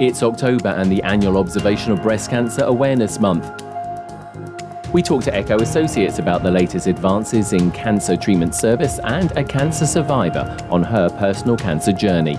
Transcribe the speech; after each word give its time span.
It's 0.00 0.22
October 0.22 0.68
and 0.68 0.92
the 0.92 1.02
annual 1.02 1.36
Observation 1.36 1.90
of 1.90 2.02
Breast 2.02 2.30
Cancer 2.30 2.62
Awareness 2.62 3.18
Month. 3.18 3.50
We 4.92 5.02
talk 5.02 5.24
to 5.24 5.34
Echo 5.34 5.58
Associates 5.58 6.20
about 6.20 6.44
the 6.44 6.50
latest 6.52 6.86
advances 6.86 7.52
in 7.52 7.72
cancer 7.72 8.16
treatment 8.16 8.54
service 8.54 9.00
and 9.02 9.36
a 9.36 9.42
cancer 9.42 9.86
survivor 9.86 10.56
on 10.70 10.84
her 10.84 11.10
personal 11.18 11.56
cancer 11.56 11.90
journey. 11.90 12.38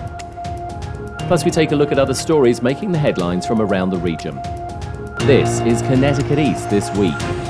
Plus, 1.28 1.44
we 1.44 1.52
take 1.52 1.74
a 1.74 1.76
look 1.76 1.92
at 1.92 2.00
other 2.00 2.14
stories 2.14 2.62
making 2.62 2.94
the 2.94 2.98
headlines 2.98 3.46
from 3.46 3.60
around 3.60 3.90
the 3.90 3.98
region. 3.98 4.36
This 5.28 5.60
is 5.60 5.82
Connecticut 5.82 6.40
East 6.40 6.70
This 6.70 6.90
Week. 6.96 7.49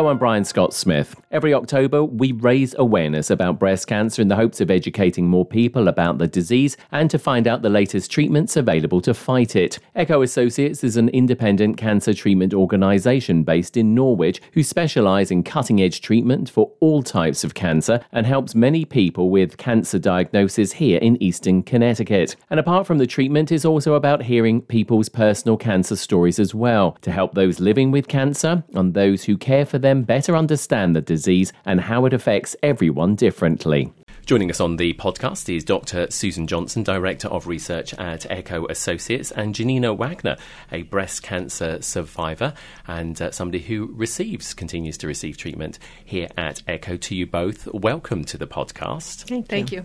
Hello, 0.00 0.10
I'm 0.10 0.16
Brian 0.16 0.46
Scott 0.46 0.72
Smith. 0.72 1.20
Every 1.30 1.52
October, 1.52 2.02
we 2.02 2.32
raise 2.32 2.74
awareness 2.78 3.28
about 3.28 3.58
breast 3.58 3.86
cancer 3.86 4.22
in 4.22 4.28
the 4.28 4.36
hopes 4.36 4.58
of 4.62 4.70
educating 4.70 5.28
more 5.28 5.44
people 5.44 5.88
about 5.88 6.16
the 6.16 6.26
disease 6.26 6.78
and 6.90 7.10
to 7.10 7.18
find 7.18 7.46
out 7.46 7.60
the 7.60 7.68
latest 7.68 8.10
treatments 8.10 8.56
available 8.56 9.02
to 9.02 9.12
fight 9.12 9.54
it. 9.54 9.78
Echo 9.94 10.22
Associates 10.22 10.82
is 10.82 10.96
an 10.96 11.10
independent 11.10 11.76
cancer 11.76 12.14
treatment 12.14 12.54
organisation 12.54 13.42
based 13.42 13.76
in 13.76 13.94
Norwich 13.94 14.40
who 14.54 14.62
specialise 14.62 15.30
in 15.30 15.42
cutting 15.42 15.82
edge 15.82 16.00
treatment 16.00 16.48
for 16.48 16.72
all 16.80 17.02
types 17.02 17.44
of 17.44 17.52
cancer 17.52 18.00
and 18.10 18.24
helps 18.24 18.54
many 18.54 18.86
people 18.86 19.28
with 19.28 19.58
cancer 19.58 19.98
diagnosis 19.98 20.72
here 20.72 20.98
in 21.00 21.22
eastern 21.22 21.62
Connecticut. 21.62 22.36
And 22.48 22.58
apart 22.58 22.86
from 22.86 22.96
the 22.96 23.06
treatment, 23.06 23.52
it's 23.52 23.66
also 23.66 23.92
about 23.92 24.22
hearing 24.22 24.62
people's 24.62 25.10
personal 25.10 25.58
cancer 25.58 25.96
stories 25.96 26.38
as 26.38 26.54
well 26.54 26.96
to 27.02 27.12
help 27.12 27.34
those 27.34 27.60
living 27.60 27.90
with 27.90 28.08
cancer 28.08 28.64
and 28.72 28.94
those 28.94 29.24
who 29.24 29.36
care 29.36 29.66
for 29.66 29.78
them 29.78 29.89
better 29.94 30.36
understand 30.36 30.94
the 30.94 31.00
disease 31.00 31.52
and 31.64 31.80
how 31.80 32.04
it 32.06 32.12
affects 32.12 32.56
everyone 32.62 33.14
differently. 33.14 33.92
Joining 34.26 34.50
us 34.50 34.60
on 34.60 34.76
the 34.76 34.94
podcast 34.94 35.52
is 35.54 35.64
Dr. 35.64 36.08
Susan 36.10 36.46
Johnson, 36.46 36.84
Director 36.84 37.26
of 37.28 37.48
Research 37.48 37.92
at 37.94 38.30
Echo 38.30 38.66
Associates, 38.66 39.32
and 39.32 39.54
Janina 39.54 39.92
Wagner, 39.92 40.36
a 40.70 40.82
breast 40.82 41.22
cancer 41.22 41.82
survivor 41.82 42.54
and 42.86 43.20
uh, 43.20 43.32
somebody 43.32 43.58
who 43.58 43.90
receives, 43.92 44.54
continues 44.54 44.96
to 44.98 45.08
receive 45.08 45.36
treatment 45.36 45.80
here 46.04 46.28
at 46.36 46.62
Echo. 46.68 46.96
To 46.96 47.14
you 47.16 47.26
both, 47.26 47.66
welcome 47.74 48.24
to 48.26 48.38
the 48.38 48.46
podcast. 48.46 49.26
Thank 49.26 49.46
you. 49.46 49.48
Thank 49.48 49.72
you. 49.72 49.84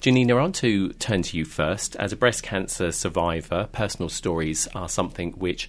Janina, 0.00 0.36
I 0.36 0.40
want 0.40 0.54
to 0.56 0.94
turn 0.94 1.22
to 1.22 1.36
you 1.36 1.44
first. 1.44 1.94
As 1.96 2.12
a 2.12 2.16
breast 2.16 2.42
cancer 2.42 2.92
survivor, 2.92 3.68
personal 3.72 4.08
stories 4.08 4.66
are 4.74 4.88
something 4.88 5.32
which 5.32 5.68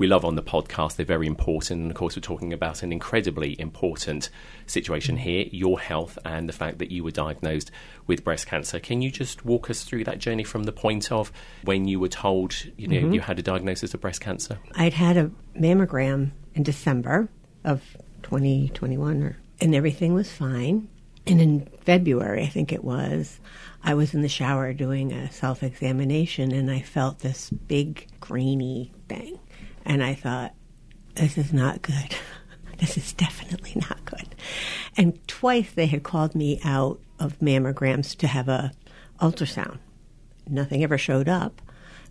we 0.00 0.06
love 0.06 0.24
on 0.24 0.34
the 0.34 0.42
podcast. 0.42 0.96
They're 0.96 1.04
very 1.04 1.26
important. 1.26 1.82
And 1.82 1.90
of 1.90 1.96
course, 1.96 2.16
we're 2.16 2.22
talking 2.22 2.54
about 2.54 2.82
an 2.82 2.90
incredibly 2.90 3.60
important 3.60 4.30
situation 4.66 5.18
here 5.18 5.44
your 5.52 5.78
health 5.78 6.18
and 6.24 6.48
the 6.48 6.54
fact 6.54 6.78
that 6.78 6.90
you 6.90 7.04
were 7.04 7.10
diagnosed 7.10 7.70
with 8.06 8.24
breast 8.24 8.46
cancer. 8.46 8.80
Can 8.80 9.02
you 9.02 9.10
just 9.10 9.44
walk 9.44 9.68
us 9.68 9.84
through 9.84 10.04
that 10.04 10.18
journey 10.18 10.42
from 10.42 10.62
the 10.62 10.72
point 10.72 11.12
of 11.12 11.30
when 11.64 11.86
you 11.86 12.00
were 12.00 12.08
told 12.08 12.64
you 12.78 12.88
know 12.88 12.96
mm-hmm. 12.96 13.12
you 13.12 13.20
had 13.20 13.38
a 13.38 13.42
diagnosis 13.42 13.92
of 13.92 14.00
breast 14.00 14.22
cancer? 14.22 14.58
I'd 14.74 14.94
had 14.94 15.18
a 15.18 15.30
mammogram 15.54 16.30
in 16.54 16.62
December 16.62 17.28
of 17.62 17.82
2021, 18.22 19.22
or, 19.22 19.36
and 19.60 19.74
everything 19.74 20.14
was 20.14 20.32
fine. 20.32 20.88
And 21.26 21.42
in 21.42 21.66
February, 21.84 22.42
I 22.42 22.48
think 22.48 22.72
it 22.72 22.82
was, 22.82 23.38
I 23.84 23.92
was 23.92 24.14
in 24.14 24.22
the 24.22 24.28
shower 24.28 24.72
doing 24.72 25.12
a 25.12 25.30
self 25.30 25.62
examination 25.62 26.52
and 26.52 26.70
I 26.70 26.80
felt 26.80 27.18
this 27.18 27.50
big 27.50 28.06
grainy 28.20 28.94
thing. 29.06 29.38
And 29.84 30.02
I 30.02 30.14
thought, 30.14 30.54
this 31.14 31.36
is 31.36 31.52
not 31.52 31.82
good. 31.82 32.14
this 32.78 32.96
is 32.96 33.12
definitely 33.12 33.74
not 33.76 34.04
good. 34.04 34.34
And 34.96 35.26
twice 35.28 35.70
they 35.72 35.86
had 35.86 36.02
called 36.02 36.34
me 36.34 36.60
out 36.64 37.00
of 37.18 37.38
mammograms 37.38 38.16
to 38.18 38.26
have 38.26 38.48
a 38.48 38.72
ultrasound. 39.20 39.78
Nothing 40.48 40.82
ever 40.82 40.98
showed 40.98 41.28
up 41.28 41.60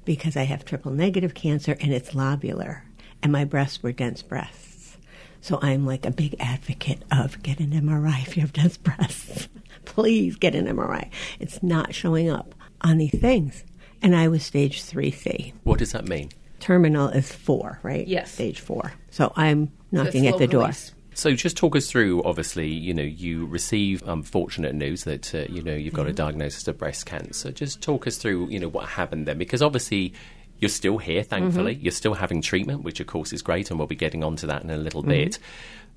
because 0.06 0.38
I 0.38 0.44
have 0.44 0.64
triple 0.66 0.92
negative 0.92 1.34
cancer 1.34 1.76
and 1.82 1.94
it's 1.94 2.12
lobular, 2.12 2.82
and 3.22 3.32
my 3.32 3.44
breasts 3.44 3.84
were 3.84 3.92
dense 3.92 4.22
breasts. 4.22 4.98
So 5.42 5.60
I'm 5.62 5.86
like 5.86 6.06
a 6.06 6.12
big 6.12 6.36
advocate 6.40 7.04
of 7.12 7.42
get 7.44 7.60
an 7.60 7.72
MRI 7.72 8.22
if 8.22 8.36
you 8.36 8.42
have 8.42 8.54
dense 8.54 8.78
breasts. 8.78 9.48
Please 9.86 10.36
get 10.36 10.56
an 10.56 10.68
MRI. 10.68 11.10
It's 11.40 11.64
not 11.64 11.94
showing 11.94 12.30
up 12.30 12.54
on 12.82 12.98
these 12.98 13.18
things. 13.20 13.64
And 14.02 14.16
I 14.16 14.28
was 14.28 14.44
stage 14.44 14.84
3C. 14.84 15.54
What 15.64 15.80
does 15.80 15.92
that 15.94 16.08
mean? 16.08 16.30
Terminal 16.60 17.10
is 17.10 17.32
four, 17.32 17.80
right? 17.84 18.08
Yes. 18.08 18.32
Stage 18.32 18.60
four. 18.60 18.94
So 19.12 19.34
I'm 19.36 19.72
knocking 19.92 20.28
at 20.28 20.38
the 20.38 20.48
door. 20.48 20.72
So 21.14 21.34
just 21.34 21.58
talk 21.58 21.76
us 21.76 21.92
through. 21.92 22.24
Obviously, 22.24 22.70
you 22.70 22.94
know, 22.94 23.04
you 23.04 23.46
receive 23.46 24.02
unfortunate 24.08 24.74
news 24.74 25.04
that 25.04 25.36
uh, 25.36 25.46
you 25.50 25.62
know 25.62 25.76
you've 25.76 25.94
got 25.94 26.04
mm-hmm. 26.04 26.12
a 26.12 26.14
diagnosis 26.14 26.68
of 26.68 26.78
breast 26.78 27.06
cancer. 27.06 27.52
Just 27.52 27.82
talk 27.82 28.08
us 28.08 28.18
through, 28.18 28.48
you 28.48 28.60
know, 28.60 28.70
what 28.70 28.88
happened 28.88 29.28
then, 29.28 29.38
because 29.38 29.62
obviously 29.62 30.14
you're 30.60 30.70
still 30.70 30.98
here. 30.98 31.24
Thankfully, 31.24 31.76
mm-hmm. 31.76 31.84
you're 31.84 31.92
still 31.92 32.14
having 32.14 32.42
treatment, 32.42 32.84
which 32.84 33.00
of 33.02 33.08
course 33.08 33.34
is 33.34 33.42
great, 33.42 33.70
and 33.70 33.78
we'll 33.78 33.88
be 33.88 33.96
getting 33.96 34.24
onto 34.24 34.48
that 34.48 34.64
in 34.64 34.70
a 34.70 34.78
little 34.78 35.02
mm-hmm. 35.02 35.12
bit. 35.12 35.40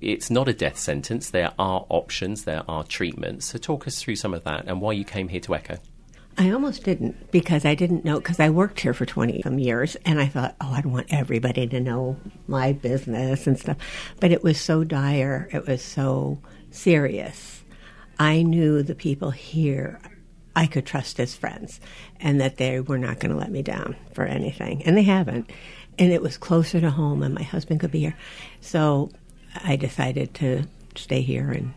It's 0.01 0.29
not 0.29 0.49
a 0.49 0.53
death 0.53 0.77
sentence. 0.77 1.29
There 1.29 1.53
are 1.57 1.85
options. 1.87 2.43
There 2.43 2.63
are 2.67 2.83
treatments. 2.83 3.45
So 3.45 3.57
talk 3.57 3.87
us 3.87 4.01
through 4.01 4.17
some 4.17 4.33
of 4.33 4.43
that 4.43 4.65
and 4.67 4.81
why 4.81 4.91
you 4.91 5.05
came 5.05 5.29
here 5.29 5.39
to 5.41 5.55
Echo. 5.55 5.77
I 6.37 6.51
almost 6.51 6.83
didn't 6.83 7.31
because 7.31 7.63
I 7.63 7.75
didn't 7.75 8.05
know 8.05 8.17
because 8.17 8.39
I 8.39 8.49
worked 8.49 8.79
here 8.79 8.93
for 8.93 9.05
20 9.05 9.43
some 9.43 9.59
years 9.59 9.95
and 10.05 10.19
I 10.19 10.25
thought, 10.25 10.55
oh, 10.59 10.71
I 10.73 10.81
don't 10.81 10.91
want 10.91 11.13
everybody 11.13 11.67
to 11.67 11.79
know 11.79 12.17
my 12.47 12.73
business 12.73 13.45
and 13.45 13.59
stuff. 13.59 13.77
But 14.19 14.31
it 14.31 14.43
was 14.43 14.59
so 14.59 14.83
dire, 14.83 15.47
it 15.51 15.67
was 15.67 15.83
so 15.83 16.39
serious. 16.71 17.63
I 18.17 18.41
knew 18.41 18.81
the 18.81 18.95
people 18.95 19.31
here 19.31 19.99
I 20.55 20.67
could 20.67 20.85
trust 20.85 21.19
as 21.19 21.35
friends 21.35 21.79
and 22.19 22.39
that 22.41 22.57
they 22.57 22.79
were 22.79 22.97
not 22.97 23.19
going 23.19 23.31
to 23.31 23.37
let 23.37 23.51
me 23.51 23.61
down 23.61 23.95
for 24.13 24.23
anything. 24.23 24.83
And 24.83 24.95
they 24.97 25.03
haven't. 25.03 25.51
And 25.99 26.11
it 26.11 26.21
was 26.21 26.37
closer 26.37 26.79
to 26.81 26.89
home 26.89 27.21
and 27.21 27.33
my 27.33 27.43
husband 27.43 27.79
could 27.79 27.91
be 27.91 27.99
here. 27.99 28.17
So 28.61 29.11
I 29.63 29.75
decided 29.75 30.33
to 30.35 30.63
stay 30.95 31.21
here 31.21 31.51
and 31.51 31.73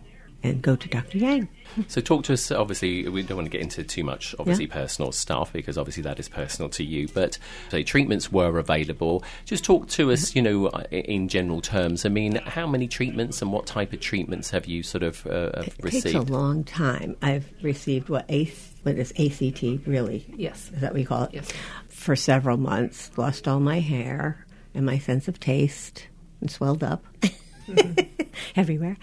and 0.51 0.62
go 0.62 0.77
to 0.77 0.89
Dr. 0.89 1.19
Yang. 1.19 1.49
So, 1.89 2.01
talk 2.01 2.25
to 2.25 2.33
us. 2.33 2.51
Obviously, 2.51 3.07
we 3.09 3.23
don't 3.23 3.37
want 3.37 3.47
to 3.47 3.51
get 3.51 3.61
into 3.61 3.84
too 3.84 4.03
much, 4.03 4.34
obviously, 4.39 4.65
yeah. 4.67 4.73
personal 4.73 5.12
stuff 5.12 5.53
because 5.53 5.77
obviously 5.77 6.05
that 6.05 6.19
is 6.19 6.27
personal 6.27 6.71
to 6.71 6.84
you. 6.84 7.07
But 7.09 7.39
so 7.71 7.83
treatments 7.83 8.33
were 8.33 8.59
available. 8.59 9.25
Just 9.45 9.65
talk 9.65 9.89
to 9.89 10.11
us, 10.11 10.35
you 10.35 10.41
know, 10.41 10.69
in 10.91 11.29
general 11.29 11.61
terms. 11.61 12.06
I 12.06 12.09
mean, 12.09 12.37
how 12.37 12.67
many 12.67 12.89
treatments 12.89 13.43
and 13.43 13.53
what 13.53 13.67
type 13.67 13.93
of 13.93 14.01
treatments 14.01 14.49
have 14.51 14.65
you 14.67 14.83
sort 14.83 15.03
of 15.03 15.27
uh, 15.27 15.65
it 15.67 15.75
received? 15.83 16.06
It 16.06 16.12
takes 16.12 16.31
a 16.31 16.33
long 16.33 16.65
time. 16.65 17.17
I've 17.21 17.53
received 17.61 18.09
what 18.09 18.25
ACE, 18.31 18.73
what 18.85 18.97
is 18.97 19.12
ACT 19.19 19.87
really? 19.87 20.25
Yes, 20.35 20.71
is 20.73 20.81
that 20.81 20.93
what 20.93 20.95
we 20.95 21.05
call 21.05 21.25
it? 21.25 21.35
Yes. 21.35 21.53
For 21.89 22.17
several 22.17 22.56
months, 22.56 23.11
lost 23.19 23.47
all 23.47 23.61
my 23.61 23.81
hair 23.81 24.47
and 24.73 24.87
my 24.87 24.99
sense 24.99 25.29
of 25.29 25.41
taste, 25.41 26.06
and 26.41 26.50
swelled 26.50 26.85
up. 26.85 27.05
Mm-hmm. 27.20 28.23
everywhere. 28.56 28.97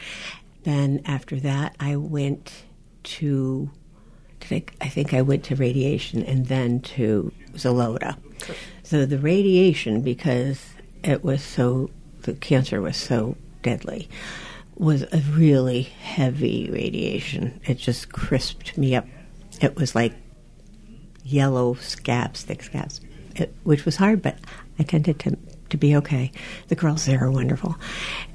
Then 0.63 1.01
after 1.05 1.39
that, 1.41 1.75
I 1.79 1.95
went 1.95 2.63
to, 3.03 3.69
I 4.49 4.87
think 4.87 5.13
I 5.13 5.21
went 5.21 5.43
to 5.45 5.55
radiation 5.55 6.23
and 6.23 6.47
then 6.47 6.79
to 6.81 7.31
Xeloda. 7.53 8.17
So 8.83 9.05
the 9.05 9.17
radiation, 9.17 10.01
because 10.01 10.61
it 11.03 11.23
was 11.23 11.43
so, 11.43 11.89
the 12.21 12.33
cancer 12.33 12.81
was 12.81 12.97
so 12.97 13.35
deadly, 13.61 14.09
was 14.75 15.03
a 15.03 15.21
really 15.31 15.83
heavy 15.83 16.69
radiation. 16.71 17.59
It 17.65 17.75
just 17.75 18.11
crisped 18.11 18.77
me 18.77 18.95
up. 18.95 19.05
It 19.61 19.75
was 19.75 19.95
like 19.95 20.13
yellow 21.23 21.75
scabs, 21.75 22.43
thick 22.43 22.63
scabs, 22.63 23.01
it, 23.35 23.53
which 23.63 23.85
was 23.85 23.95
hard, 23.95 24.21
but 24.21 24.37
I 24.79 24.83
tended 24.83 25.19
to, 25.19 25.37
to 25.69 25.77
be 25.77 25.95
okay. 25.97 26.31
The 26.67 26.75
girls 26.75 27.05
there 27.05 27.23
are 27.23 27.31
wonderful. 27.31 27.75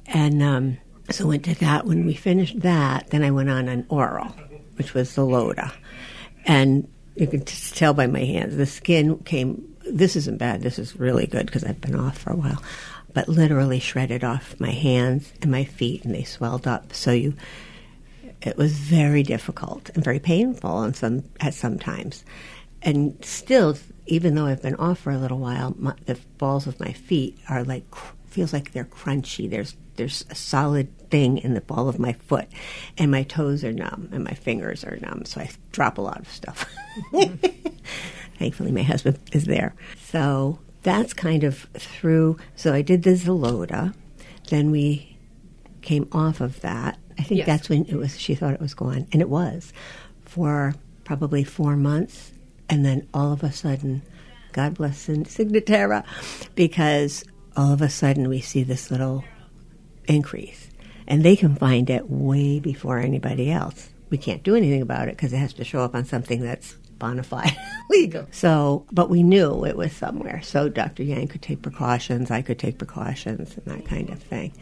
And 0.07 0.43
um, 0.43 0.79
so 1.11 1.27
went 1.27 1.45
to 1.45 1.55
that. 1.57 1.87
When 1.87 2.07
we 2.07 2.15
finished 2.15 2.61
that, 2.61 3.11
then 3.11 3.23
I 3.23 3.31
went 3.31 3.51
on 3.51 3.69
an 3.69 3.87
oral, 3.89 4.29
which 4.77 4.95
was 4.95 5.15
the 5.15 5.25
Loda, 5.25 5.73
And 6.45 6.89
you 7.17 7.27
can 7.27 7.45
just 7.45 7.77
tell 7.77 7.95
by 7.95 8.07
my 8.07 8.25
hands, 8.25 8.57
the 8.57 8.67
skin 8.67 9.19
came, 9.19 9.77
this 9.91 10.17
isn't 10.17 10.39
bad, 10.39 10.63
this 10.63 10.79
is 10.79 10.97
really 10.97 11.27
good 11.27 11.47
because 11.47 11.65
I've 11.65 11.81
been 11.81 11.97
off 11.97 12.19
for 12.19 12.33
a 12.33 12.37
while. 12.37 12.63
but 13.15 13.29
literally 13.29 13.81
shredded 13.81 14.23
off 14.23 14.61
my 14.61 14.71
hands 14.71 15.33
and 15.43 15.51
my 15.51 15.65
feet, 15.65 16.05
and 16.05 16.15
they 16.15 16.23
swelled 16.25 16.67
up. 16.67 16.93
So 16.93 17.11
you, 17.11 17.35
it 18.43 18.57
was 18.57 18.73
very 18.73 19.23
difficult 19.23 19.91
and 19.95 20.05
very 20.05 20.21
painful, 20.21 20.83
and 20.83 20.95
some 20.95 21.25
at 21.41 21.55
some 21.55 21.79
times, 21.79 22.25
and 22.83 23.17
still, 23.25 23.77
even 24.07 24.35
though 24.35 24.47
I've 24.47 24.63
been 24.63 24.77
off 24.77 25.01
for 25.01 25.11
a 25.11 25.19
little 25.19 25.39
while, 25.39 25.75
my, 25.79 25.95
the 26.07 26.17
balls 26.37 26.67
of 26.67 26.79
my 26.79 26.93
feet 26.93 27.39
are 27.49 27.65
like 27.65 27.91
cr- 27.91 28.15
feels 28.31 28.53
like 28.53 28.73
they're 28.73 28.85
crunchy. 28.85 29.49
There's 29.51 29.77
there's 29.97 30.25
a 30.31 30.35
solid 30.35 30.97
thing 31.11 31.39
in 31.39 31.55
the 31.55 31.61
ball 31.61 31.89
of 31.89 31.99
my 31.99 32.13
foot, 32.13 32.47
and 32.97 33.11
my 33.11 33.23
toes 33.25 33.65
are 33.65 33.73
numb 33.73 34.09
and 34.13 34.23
my 34.23 34.33
fingers 34.35 34.85
are 34.85 34.97
numb, 34.99 35.25
so 35.25 35.41
I 35.41 35.51
drop 35.73 35.99
a 35.99 36.03
lot 36.03 36.21
of 36.21 36.29
stuff. 36.31 36.67
Thankfully, 38.39 38.71
my 38.73 38.83
husband 38.83 39.19
is 39.33 39.45
there. 39.47 39.75
So 40.07 40.59
that's 40.83 41.13
kind 41.13 41.43
of 41.45 41.59
through. 41.75 42.39
So 42.57 42.73
I 42.73 42.83
did 42.83 43.03
the 43.03 43.11
Xeloda. 43.11 43.95
Then 44.51 44.71
we 44.71 45.17
came 45.83 46.09
off 46.13 46.41
of 46.41 46.61
that. 46.61 46.99
I 47.19 47.23
think 47.23 47.39
Yes. 47.39 47.47
that's 47.47 47.69
when 47.69 47.85
it 47.87 47.97
was. 47.97 48.19
She 48.19 48.35
thought 48.35 48.55
it 48.55 48.61
was 48.61 48.75
gone, 48.75 49.07
and 49.13 49.21
it 49.21 49.29
was 49.29 49.73
for 50.25 50.75
probably 51.05 51.43
four 51.43 51.75
months, 51.77 52.33
and 52.69 52.85
then 52.85 53.09
all 53.13 53.33
of 53.33 53.43
a 53.43 53.51
sudden, 53.51 54.03
God 54.53 54.75
bless 54.75 54.99
Sign- 54.99 55.25
Signatera, 55.25 56.05
because 56.55 57.25
all 57.59 57.73
of 57.73 57.83
a 57.83 57.89
sudden 57.89 58.29
we 58.29 58.41
see 58.41 58.63
this 58.63 58.89
little 58.89 59.25
increase, 60.07 60.71
and 61.09 61.25
they 61.25 61.35
can 61.35 61.57
find 61.57 61.91
it 61.91 62.09
way 62.09 62.61
before 62.61 63.01
anybody 63.01 63.51
else. 63.51 63.91
We 64.11 64.17
can't 64.17 64.45
do 64.45 64.55
anything 64.55 64.81
about 64.81 65.09
it 65.09 65.17
because 65.17 65.33
it 65.33 65.39
has 65.39 65.53
to 65.55 65.65
show 65.65 65.81
up 65.81 65.97
on 65.97 66.05
something 66.05 66.41
that's 66.41 66.75
bona 66.99 67.25
fide 67.25 67.57
legal. 67.91 68.29
So, 68.31 68.87
but 68.93 69.11
we 69.11 69.25
knew 69.25 69.65
it 69.65 69.77
was 69.77 69.93
somewhere. 69.93 70.41
So 70.43 70.69
Dr. 70.69 71.03
Yang 71.03 71.29
could 71.29 71.43
take 71.43 71.61
precautions, 71.61 72.31
I 72.31 72.43
could 72.43 72.61
take 72.61 72.79
precautions, 72.79 73.57
and 73.57 73.67
that 73.67 73.85
kind 73.87 74.09
of 74.11 74.23
thing. 74.23 74.53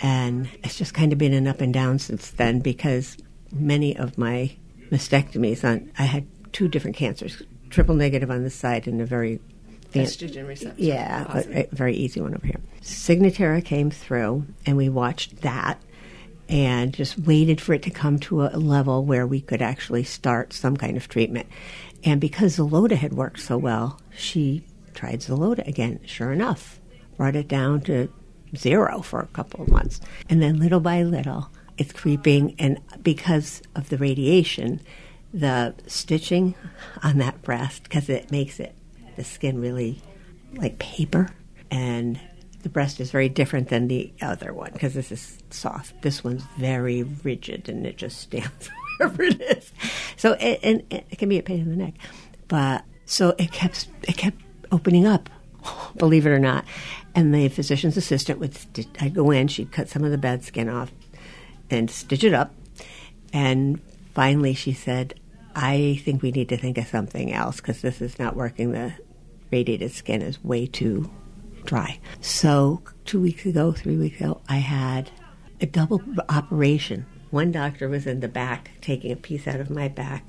And 0.00 0.48
it's 0.62 0.78
just 0.78 0.94
kind 0.94 1.12
of 1.12 1.18
been 1.18 1.34
an 1.34 1.48
up 1.48 1.60
and 1.60 1.74
down 1.74 1.98
since 1.98 2.30
then 2.30 2.60
because 2.60 3.16
many 3.50 3.96
of 3.96 4.16
my 4.16 4.52
mastectomies 4.92 5.64
on 5.64 5.90
I 5.98 6.04
had 6.04 6.26
two 6.52 6.68
different 6.68 6.96
cancers, 6.96 7.42
triple 7.68 7.96
negative 7.96 8.30
on 8.30 8.44
this 8.44 8.54
side 8.54 8.86
and 8.86 9.00
a 9.00 9.06
very 9.06 9.40
Estrogen 10.00 10.46
receptor. 10.48 10.82
yeah, 10.82 11.24
positive. 11.24 11.72
a, 11.72 11.74
very 11.74 11.94
easy 11.94 12.20
one 12.20 12.34
over 12.34 12.46
here. 12.46 12.60
Signatera 12.82 13.64
came 13.64 13.90
through, 13.90 14.46
and 14.66 14.76
we 14.76 14.88
watched 14.88 15.42
that 15.42 15.80
and 16.48 16.92
just 16.92 17.18
waited 17.18 17.60
for 17.60 17.72
it 17.74 17.82
to 17.82 17.90
come 17.90 18.18
to 18.18 18.42
a 18.42 18.58
level 18.58 19.04
where 19.04 19.26
we 19.26 19.40
could 19.40 19.62
actually 19.62 20.04
start 20.04 20.52
some 20.52 20.76
kind 20.76 20.96
of 20.96 21.08
treatment. 21.08 21.46
And 22.04 22.20
because 22.20 22.56
Xeloda 22.56 22.96
had 22.96 23.12
worked 23.12 23.40
so 23.40 23.56
well, 23.56 24.00
she 24.14 24.64
tried 24.92 25.20
Xeloda 25.20 25.66
again. 25.66 26.00
Sure 26.04 26.32
enough, 26.32 26.80
brought 27.16 27.36
it 27.36 27.48
down 27.48 27.80
to 27.82 28.12
zero 28.56 29.00
for 29.02 29.20
a 29.20 29.26
couple 29.28 29.62
of 29.62 29.70
months. 29.70 30.00
And 30.28 30.42
then 30.42 30.58
little 30.58 30.80
by 30.80 31.02
little, 31.02 31.50
it's 31.78 31.92
creeping. 31.92 32.54
And 32.58 32.78
because 33.02 33.62
of 33.74 33.88
the 33.88 33.96
radiation, 33.98 34.80
the 35.32 35.74
stitching 35.86 36.54
on 37.02 37.18
that 37.18 37.42
breast, 37.42 37.84
because 37.84 38.08
it 38.08 38.30
makes 38.30 38.60
it, 38.60 38.74
the 39.16 39.24
skin 39.24 39.60
really 39.60 40.00
like 40.54 40.78
paper. 40.78 41.28
And 41.70 42.20
the 42.62 42.68
breast 42.68 43.00
is 43.00 43.10
very 43.10 43.28
different 43.28 43.68
than 43.68 43.88
the 43.88 44.12
other 44.20 44.52
one 44.52 44.70
because 44.72 44.94
this 44.94 45.10
is 45.10 45.38
soft. 45.50 46.00
This 46.02 46.22
one's 46.22 46.44
very 46.58 47.02
rigid 47.02 47.68
and 47.68 47.86
it 47.86 47.96
just 47.96 48.20
stands 48.20 48.70
wherever 48.98 49.22
it 49.22 49.40
is. 49.40 49.72
So 50.16 50.32
it, 50.40 50.60
and 50.62 50.82
it 50.90 51.18
can 51.18 51.28
be 51.28 51.38
a 51.38 51.42
pain 51.42 51.60
in 51.60 51.70
the 51.70 51.76
neck, 51.76 51.94
but 52.48 52.84
so 53.04 53.34
it 53.38 53.52
kept 53.52 53.88
it 54.02 54.16
kept 54.16 54.40
opening 54.70 55.06
up, 55.06 55.28
believe 55.96 56.26
it 56.26 56.30
or 56.30 56.38
not. 56.38 56.64
And 57.14 57.34
the 57.34 57.48
physician's 57.48 57.96
assistant 57.96 58.38
would 58.38 58.56
I'd 59.00 59.14
go 59.14 59.30
in, 59.30 59.48
she'd 59.48 59.72
cut 59.72 59.88
some 59.88 60.04
of 60.04 60.10
the 60.10 60.18
bed 60.18 60.44
skin 60.44 60.68
off 60.68 60.92
and 61.70 61.90
stitch 61.90 62.24
it 62.24 62.34
up, 62.34 62.54
and 63.32 63.80
finally 64.14 64.54
she 64.54 64.72
said, 64.72 65.14
"I 65.54 66.00
think 66.04 66.22
we 66.22 66.30
need 66.30 66.48
to 66.50 66.56
think 66.56 66.78
of 66.78 66.86
something 66.86 67.32
else 67.32 67.56
because 67.56 67.80
this 67.80 68.00
is 68.00 68.18
not 68.18 68.36
working. 68.36 68.72
The 68.72 68.94
radiated 69.50 69.92
skin 69.92 70.22
is 70.22 70.42
way 70.42 70.66
too 70.66 71.10
dry. 71.64 72.00
So, 72.20 72.82
two 73.04 73.20
weeks 73.20 73.46
ago, 73.46 73.72
three 73.72 73.96
weeks 73.96 74.20
ago, 74.20 74.40
I 74.48 74.56
had 74.56 75.10
a 75.60 75.66
double 75.66 76.02
operation. 76.28 77.06
One 77.30 77.52
doctor 77.52 77.88
was 77.88 78.06
in 78.06 78.20
the 78.20 78.28
back 78.28 78.70
taking 78.80 79.12
a 79.12 79.16
piece 79.16 79.46
out 79.46 79.60
of 79.60 79.70
my 79.70 79.88
back 79.88 80.24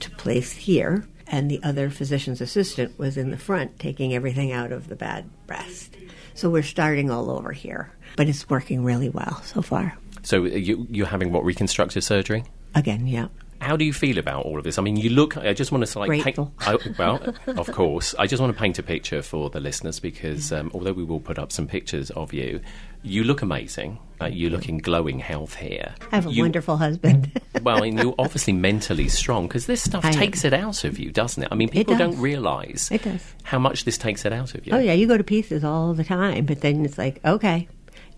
to 0.00 0.10
place 0.12 0.52
here, 0.52 1.06
and 1.26 1.50
the 1.50 1.60
other 1.62 1.90
physician's 1.90 2.40
assistant 2.40 2.98
was 2.98 3.16
in 3.16 3.30
the 3.30 3.38
front 3.38 3.78
taking 3.78 4.14
everything 4.14 4.52
out 4.52 4.72
of 4.72 4.88
the 4.88 4.96
bad 4.96 5.28
breast. 5.46 5.96
So, 6.34 6.50
we're 6.50 6.62
starting 6.62 7.10
all 7.10 7.30
over 7.30 7.52
here, 7.52 7.90
but 8.16 8.28
it's 8.28 8.48
working 8.48 8.84
really 8.84 9.08
well 9.08 9.42
so 9.42 9.62
far. 9.62 9.96
So 10.26 10.44
you, 10.44 10.88
you're 10.90 11.06
having 11.06 11.30
what 11.30 11.44
reconstructive 11.44 12.02
surgery? 12.02 12.42
Again, 12.74 13.06
yeah. 13.06 13.28
How 13.66 13.76
do 13.76 13.84
you 13.84 13.92
feel 13.92 14.18
about 14.18 14.44
all 14.44 14.58
of 14.58 14.64
this? 14.64 14.78
I 14.78 14.82
mean, 14.82 14.96
you 14.96 15.10
look. 15.10 15.36
I 15.36 15.52
just 15.52 15.72
want 15.72 15.84
to 15.84 15.98
like 15.98 16.06
Grateful. 16.08 16.52
paint. 16.58 16.86
I, 16.86 16.94
well, 16.98 17.34
of 17.58 17.66
course, 17.72 18.14
I 18.16 18.28
just 18.28 18.40
want 18.40 18.54
to 18.54 18.58
paint 18.58 18.78
a 18.78 18.82
picture 18.82 19.22
for 19.22 19.50
the 19.50 19.58
listeners 19.58 19.98
because 19.98 20.52
um, 20.52 20.70
although 20.72 20.92
we 20.92 21.02
will 21.02 21.18
put 21.18 21.36
up 21.38 21.50
some 21.50 21.66
pictures 21.66 22.10
of 22.12 22.32
you, 22.32 22.60
you 23.02 23.24
look 23.24 23.42
amazing. 23.42 23.98
Uh, 24.20 24.26
you 24.26 24.50
look 24.50 24.68
in 24.68 24.78
glowing 24.78 25.18
health 25.18 25.56
here. 25.56 25.94
I 26.12 26.14
have 26.16 26.26
a 26.26 26.32
You- 26.32 26.42
wonderful 26.44 26.76
husband. 26.76 27.32
Well, 27.62 27.82
and 27.82 27.98
you're 27.98 28.14
obviously 28.18 28.52
mentally 28.52 29.08
strong 29.08 29.48
because 29.48 29.66
this 29.66 29.82
stuff 29.82 30.04
I 30.04 30.08
am. 30.08 30.14
takes 30.14 30.44
it 30.44 30.52
out 30.52 30.84
of 30.84 31.00
you, 31.00 31.10
doesn't 31.10 31.42
it? 31.42 31.48
I 31.50 31.56
mean, 31.56 31.68
people 31.68 31.96
don't 31.96 32.16
realise 32.20 32.92
It 32.92 33.02
does. 33.02 33.34
how 33.42 33.58
much 33.58 33.84
this 33.84 33.98
takes 33.98 34.24
it 34.24 34.32
out 34.32 34.54
of 34.54 34.64
you. 34.64 34.72
Oh 34.72 34.78
yeah, 34.78 34.92
you 34.92 35.08
go 35.08 35.16
to 35.16 35.24
pieces 35.24 35.64
all 35.64 35.92
the 35.92 36.04
time, 36.04 36.44
but 36.46 36.60
then 36.60 36.84
it's 36.84 36.96
like, 36.96 37.18
okay, 37.24 37.66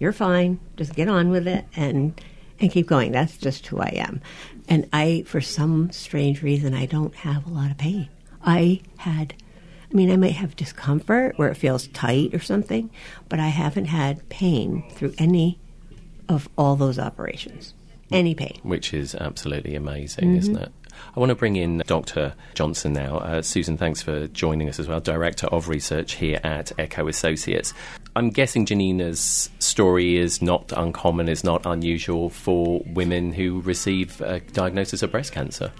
you're 0.00 0.12
fine. 0.12 0.60
Just 0.76 0.94
get 0.94 1.08
on 1.08 1.30
with 1.30 1.48
it 1.48 1.64
and 1.76 2.20
and 2.60 2.70
keep 2.70 2.86
going. 2.86 3.12
That's 3.12 3.36
just 3.36 3.66
who 3.66 3.78
I 3.78 3.92
am. 3.96 4.20
And 4.68 4.88
I, 4.92 5.24
for 5.26 5.40
some 5.40 5.90
strange 5.92 6.42
reason, 6.42 6.74
I 6.74 6.86
don't 6.86 7.14
have 7.14 7.46
a 7.46 7.50
lot 7.50 7.70
of 7.70 7.78
pain. 7.78 8.08
I 8.44 8.80
had, 8.98 9.34
I 9.90 9.94
mean, 9.94 10.10
I 10.10 10.16
might 10.16 10.32
have 10.32 10.56
discomfort 10.56 11.38
where 11.38 11.48
it 11.48 11.56
feels 11.56 11.88
tight 11.88 12.34
or 12.34 12.40
something, 12.40 12.90
but 13.28 13.40
I 13.40 13.48
haven't 13.48 13.86
had 13.86 14.28
pain 14.28 14.84
through 14.90 15.14
any 15.18 15.58
of 16.28 16.48
all 16.58 16.76
those 16.76 16.98
operations. 16.98 17.74
Any 18.10 18.34
pain. 18.34 18.58
which 18.62 18.94
is 18.94 19.14
absolutely 19.14 19.74
amazing, 19.74 20.34
isn't 20.36 20.54
mm-hmm. 20.54 20.64
it? 20.64 20.72
I 21.16 21.20
want 21.20 21.30
to 21.30 21.34
bring 21.34 21.56
in 21.56 21.82
Dr. 21.86 22.34
Johnson 22.54 22.92
now. 22.92 23.18
Uh, 23.18 23.42
Susan, 23.42 23.76
thanks 23.76 24.02
for 24.02 24.28
joining 24.28 24.68
us 24.68 24.78
as 24.78 24.88
well, 24.88 25.00
Director 25.00 25.46
of 25.48 25.68
Research 25.68 26.14
here 26.14 26.40
at 26.44 26.72
Echo 26.78 27.08
Associates. 27.08 27.74
I'm 28.16 28.30
guessing 28.30 28.66
Janina's 28.66 29.50
story 29.58 30.16
is 30.16 30.42
not 30.42 30.72
uncommon, 30.76 31.28
is 31.28 31.44
not 31.44 31.64
unusual 31.64 32.30
for 32.30 32.82
women 32.86 33.32
who 33.32 33.60
receive 33.60 34.20
a 34.20 34.40
diagnosis 34.40 35.02
of 35.02 35.12
breast 35.12 35.32
cancer. 35.32 35.72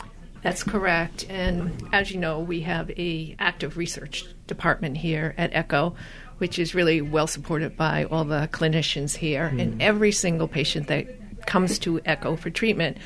That's 0.42 0.62
correct. 0.62 1.26
And 1.28 1.88
as 1.92 2.10
you 2.10 2.18
know, 2.20 2.40
we 2.40 2.60
have 2.60 2.90
a 2.90 3.34
active 3.38 3.76
research 3.76 4.24
department 4.46 4.96
here 4.96 5.34
at 5.36 5.52
Echo, 5.52 5.94
which 6.38 6.58
is 6.58 6.74
really 6.74 7.00
well 7.00 7.26
supported 7.26 7.76
by 7.76 8.04
all 8.04 8.24
the 8.24 8.48
clinicians 8.52 9.16
here. 9.16 9.46
And 9.46 9.82
every 9.82 10.12
single 10.12 10.46
patient 10.46 10.86
that 10.86 11.06
comes 11.46 11.78
to 11.80 12.00
Echo 12.04 12.36
for 12.36 12.50
treatment, 12.50 12.98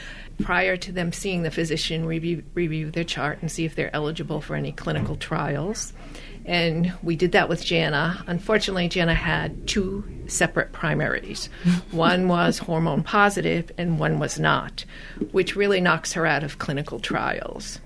prior 0.42 0.76
to 0.76 0.92
them 0.92 1.12
seeing 1.12 1.42
the 1.42 1.50
physician, 1.50 2.06
review, 2.06 2.42
review 2.54 2.90
their 2.90 3.04
chart 3.04 3.38
and 3.40 3.50
see 3.50 3.64
if 3.64 3.74
they're 3.74 3.94
eligible 3.94 4.40
for 4.40 4.54
any 4.54 4.72
clinical 4.72 5.16
trials. 5.16 5.92
And 6.44 6.92
we 7.02 7.14
did 7.16 7.32
that 7.32 7.48
with 7.48 7.64
Jana. 7.64 8.24
Unfortunately, 8.26 8.88
Jana 8.88 9.14
had 9.14 9.66
two 9.68 10.04
separate 10.26 10.72
primaries. 10.72 11.46
one 11.90 12.28
was 12.28 12.58
hormone 12.58 13.02
positive 13.02 13.70
and 13.78 13.98
one 13.98 14.18
was 14.18 14.38
not, 14.38 14.84
which 15.30 15.56
really 15.56 15.80
knocks 15.80 16.12
her 16.14 16.26
out 16.26 16.42
of 16.42 16.58
clinical 16.58 16.98
trials. 16.98 17.80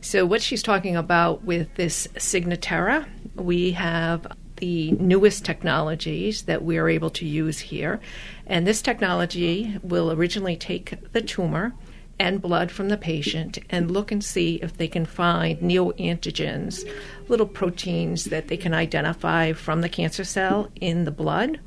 So, 0.00 0.24
what 0.26 0.42
she's 0.42 0.62
talking 0.62 0.94
about 0.94 1.44
with 1.44 1.74
this 1.74 2.06
Signatera, 2.14 3.08
we 3.34 3.72
have 3.72 4.26
the 4.56 4.92
newest 4.92 5.44
technologies 5.44 6.42
that 6.42 6.62
we 6.62 6.78
are 6.78 6.88
able 6.88 7.10
to 7.10 7.26
use 7.26 7.58
here. 7.58 7.98
And 8.46 8.64
this 8.64 8.80
technology 8.80 9.76
will 9.82 10.12
originally 10.12 10.56
take 10.56 11.12
the 11.12 11.20
tumor 11.20 11.74
and 12.22 12.40
blood 12.40 12.70
from 12.70 12.88
the 12.88 12.96
patient 12.96 13.58
and 13.68 13.90
look 13.90 14.12
and 14.12 14.22
see 14.22 14.54
if 14.62 14.76
they 14.76 14.86
can 14.86 15.04
find 15.04 15.58
neoantigens, 15.58 16.88
little 17.26 17.48
proteins 17.48 18.26
that 18.26 18.46
they 18.46 18.56
can 18.56 18.72
identify 18.72 19.52
from 19.52 19.80
the 19.80 19.88
cancer 19.88 20.22
cell 20.22 20.70
in 20.76 21.04
the 21.04 21.10
blood. 21.10 21.58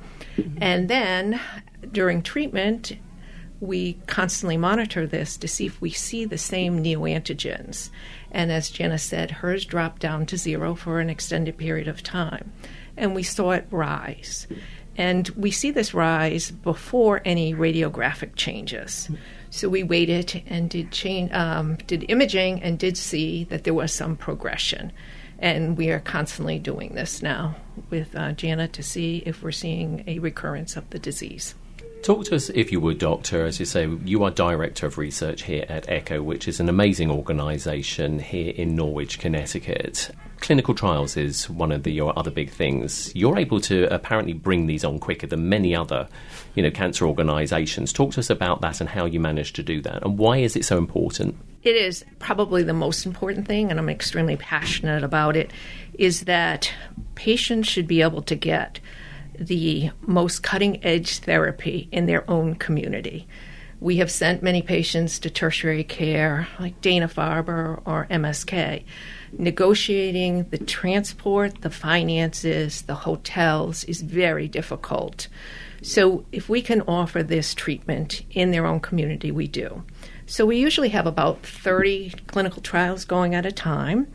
And 0.61 0.87
then 0.87 1.41
during 1.91 2.23
treatment, 2.23 2.93
we 3.59 3.99
constantly 4.07 4.55
monitor 4.55 5.05
this 5.05 5.35
to 5.37 5.47
see 5.47 5.65
if 5.65 5.81
we 5.81 5.89
see 5.89 6.23
the 6.23 6.37
same 6.37 6.81
neoantigens. 6.81 7.89
And 8.31 8.49
as 8.49 8.69
Jenna 8.69 8.97
said, 8.97 9.31
hers 9.31 9.65
dropped 9.65 10.01
down 10.01 10.25
to 10.27 10.37
zero 10.37 10.73
for 10.73 11.01
an 11.01 11.09
extended 11.09 11.57
period 11.57 11.89
of 11.89 12.01
time. 12.01 12.53
And 12.95 13.13
we 13.13 13.23
saw 13.23 13.51
it 13.51 13.67
rise. 13.71 14.47
And 14.95 15.27
we 15.29 15.51
see 15.51 15.71
this 15.71 15.93
rise 15.93 16.49
before 16.51 17.21
any 17.25 17.53
radiographic 17.53 18.35
changes. 18.37 19.09
So 19.49 19.69
we 19.69 19.83
waited 19.83 20.43
and 20.47 20.69
did 20.69 20.91
change, 20.91 21.31
um, 21.31 21.75
did 21.87 22.05
imaging 22.09 22.61
and 22.61 22.77
did 22.77 22.97
see 22.97 23.45
that 23.45 23.63
there 23.63 23.73
was 23.73 23.93
some 23.93 24.15
progression. 24.15 24.91
And 25.39 25.77
we 25.77 25.89
are 25.89 25.99
constantly 25.99 26.59
doing 26.59 26.95
this 26.95 27.21
now 27.21 27.55
with 27.89 28.15
uh, 28.15 28.31
Jana 28.33 28.67
to 28.69 28.83
see 28.83 29.23
if 29.25 29.43
we're 29.43 29.51
seeing 29.51 30.03
a 30.07 30.19
recurrence 30.19 30.77
of 30.77 30.89
the 30.89 30.99
disease. 30.99 31.55
Talk 32.03 32.25
to 32.25 32.35
us, 32.35 32.49
if 32.49 32.71
you 32.71 32.79
would, 32.81 32.99
Doctor. 32.99 33.45
As 33.45 33.59
you 33.59 33.65
say, 33.65 33.87
you 34.05 34.23
are 34.23 34.31
Director 34.31 34.85
of 34.85 34.97
Research 34.99 35.43
here 35.43 35.65
at 35.67 35.89
ECHO, 35.89 36.21
which 36.21 36.47
is 36.47 36.59
an 36.59 36.69
amazing 36.69 37.09
organisation 37.09 38.19
here 38.19 38.53
in 38.55 38.75
Norwich, 38.75 39.17
Connecticut. 39.17 40.11
Clinical 40.41 40.75
trials 40.75 41.17
is 41.17 41.49
one 41.49 41.71
of 41.71 41.83
the, 41.83 41.91
your 41.91 42.17
other 42.17 42.31
big 42.31 42.49
things. 42.49 43.13
You're 43.15 43.37
able 43.37 43.59
to 43.61 43.91
apparently 43.93 44.33
bring 44.33 44.67
these 44.67 44.83
on 44.83 44.99
quicker 44.99 45.27
than 45.27 45.49
many 45.49 45.75
other, 45.75 46.07
you 46.55 46.63
know, 46.63 46.71
cancer 46.71 47.05
organisations. 47.05 47.91
Talk 47.91 48.11
to 48.13 48.19
us 48.19 48.29
about 48.29 48.61
that 48.61 48.79
and 48.79 48.89
how 48.89 49.05
you 49.05 49.19
managed 49.19 49.55
to 49.55 49.63
do 49.63 49.81
that, 49.81 50.03
and 50.03 50.17
why 50.17 50.37
is 50.37 50.55
it 50.55 50.65
so 50.65 50.77
important? 50.77 51.35
It 51.63 51.75
is 51.75 52.05
probably 52.19 52.61
the 52.61 52.73
most 52.73 53.07
important 53.07 53.47
thing, 53.47 53.71
and 53.71 53.79
I'm 53.79 53.89
extremely 53.89 54.37
passionate 54.37 55.03
about 55.03 55.35
it. 55.35 55.51
Is 55.95 56.25
that 56.25 56.71
patients 57.15 57.67
should 57.67 57.87
be 57.87 58.03
able 58.03 58.21
to 58.23 58.35
get 58.35 58.79
the 59.39 59.91
most 60.01 60.43
cutting 60.43 60.83
edge 60.85 61.19
therapy 61.19 61.89
in 61.91 62.05
their 62.05 62.29
own 62.29 62.55
community. 62.55 63.27
We 63.79 63.97
have 63.97 64.09
sent 64.09 64.41
many 64.41 64.61
patients 64.61 65.19
to 65.19 65.29
tertiary 65.29 65.83
care 65.83 66.47
like 66.59 66.81
Dana 66.81 67.07
Farber 67.07 67.81
or 67.85 68.07
MSK. 68.09 68.83
Negotiating 69.37 70.43
the 70.49 70.57
transport, 70.57 71.61
the 71.61 71.69
finances, 71.69 72.83
the 72.83 72.95
hotels 72.95 73.83
is 73.83 74.01
very 74.01 74.47
difficult. 74.47 75.27
So, 75.81 76.25
if 76.31 76.49
we 76.49 76.61
can 76.61 76.81
offer 76.81 77.21
this 77.21 77.53
treatment 77.53 78.23
in 78.31 78.51
their 78.51 78.65
own 78.65 78.79
community, 78.79 79.31
we 79.31 79.47
do. 79.47 79.83
So, 80.25 80.45
we 80.45 80.57
usually 80.57 80.89
have 80.89 81.05
about 81.05 81.43
30 81.43 82.11
clinical 82.27 82.61
trials 82.61 83.05
going 83.05 83.35
at 83.35 83.45
a 83.45 83.51
time. 83.51 84.07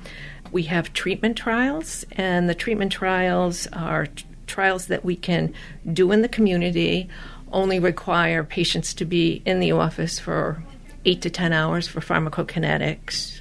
We 0.50 0.64
have 0.64 0.92
treatment 0.92 1.36
trials, 1.36 2.04
and 2.12 2.48
the 2.48 2.54
treatment 2.54 2.90
trials 2.90 3.68
are 3.72 4.08
trials 4.46 4.86
that 4.86 5.04
we 5.04 5.14
can 5.14 5.54
do 5.92 6.10
in 6.10 6.22
the 6.22 6.28
community 6.28 7.08
only 7.52 7.78
require 7.78 8.44
patients 8.44 8.94
to 8.94 9.04
be 9.04 9.42
in 9.44 9.60
the 9.60 9.72
office 9.72 10.18
for 10.18 10.62
eight 11.04 11.22
to 11.22 11.30
10 11.30 11.52
hours 11.52 11.88
for 11.88 12.00
pharmacokinetics, 12.00 13.40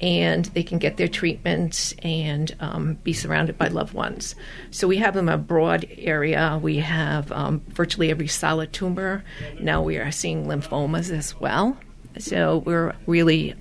and 0.00 0.46
they 0.46 0.62
can 0.62 0.78
get 0.78 0.96
their 0.96 1.08
treatments 1.08 1.94
and 2.02 2.54
um, 2.60 2.94
be 3.04 3.12
surrounded 3.12 3.58
by 3.58 3.68
loved 3.68 3.92
ones. 3.92 4.34
So 4.70 4.88
we 4.88 4.96
have 4.96 5.14
them 5.14 5.28
a 5.28 5.36
broad 5.36 5.86
area. 5.96 6.58
We 6.62 6.78
have 6.78 7.30
um, 7.32 7.60
virtually 7.68 8.10
every 8.10 8.28
solid 8.28 8.72
tumor. 8.72 9.22
Now 9.60 9.82
we 9.82 9.98
are 9.98 10.10
seeing 10.10 10.46
lymphomas 10.46 11.10
as 11.10 11.38
well. 11.38 11.76
So 12.18 12.58
we're 12.58 12.94
really 13.06 13.54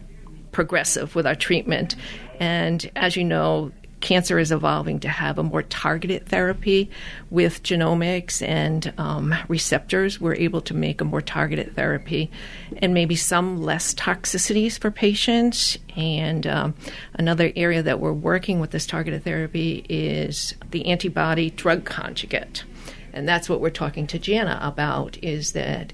progressive 0.51 1.15
with 1.15 1.27
our 1.27 1.35
treatment. 1.35 1.95
And 2.39 2.89
as 2.95 3.15
you 3.15 3.25
know, 3.25 3.71
cancer 4.01 4.39
is 4.39 4.51
evolving 4.51 4.99
to 5.01 5.09
have 5.09 5.37
a 5.37 5.43
more 5.43 5.63
targeted 5.63 6.25
therapy 6.25 6.89
with 7.29 7.63
genomics 7.63 8.45
and 8.45 8.93
um, 8.97 9.35
receptors. 9.47 10.19
We're 10.19 10.35
able 10.35 10.61
to 10.61 10.73
make 10.73 11.01
a 11.01 11.05
more 11.05 11.21
targeted 11.21 11.75
therapy 11.75 12.31
and 12.77 12.93
maybe 12.93 13.15
some 13.15 13.61
less 13.61 13.93
toxicities 13.93 14.79
for 14.79 14.91
patients. 14.91 15.77
And 15.95 16.47
um, 16.47 16.75
another 17.13 17.51
area 17.55 17.83
that 17.83 17.99
we're 17.99 18.13
working 18.13 18.59
with 18.59 18.71
this 18.71 18.87
targeted 18.87 19.23
therapy 19.23 19.85
is 19.89 20.55
the 20.71 20.85
antibody 20.85 21.49
drug 21.49 21.85
conjugate. 21.85 22.63
And 23.11 23.27
that's 23.27 23.49
what 23.49 23.59
we're 23.59 23.69
talking 23.69 24.07
to 24.07 24.19
Jana 24.19 24.59
about 24.61 25.17
is 25.23 25.53
that 25.53 25.93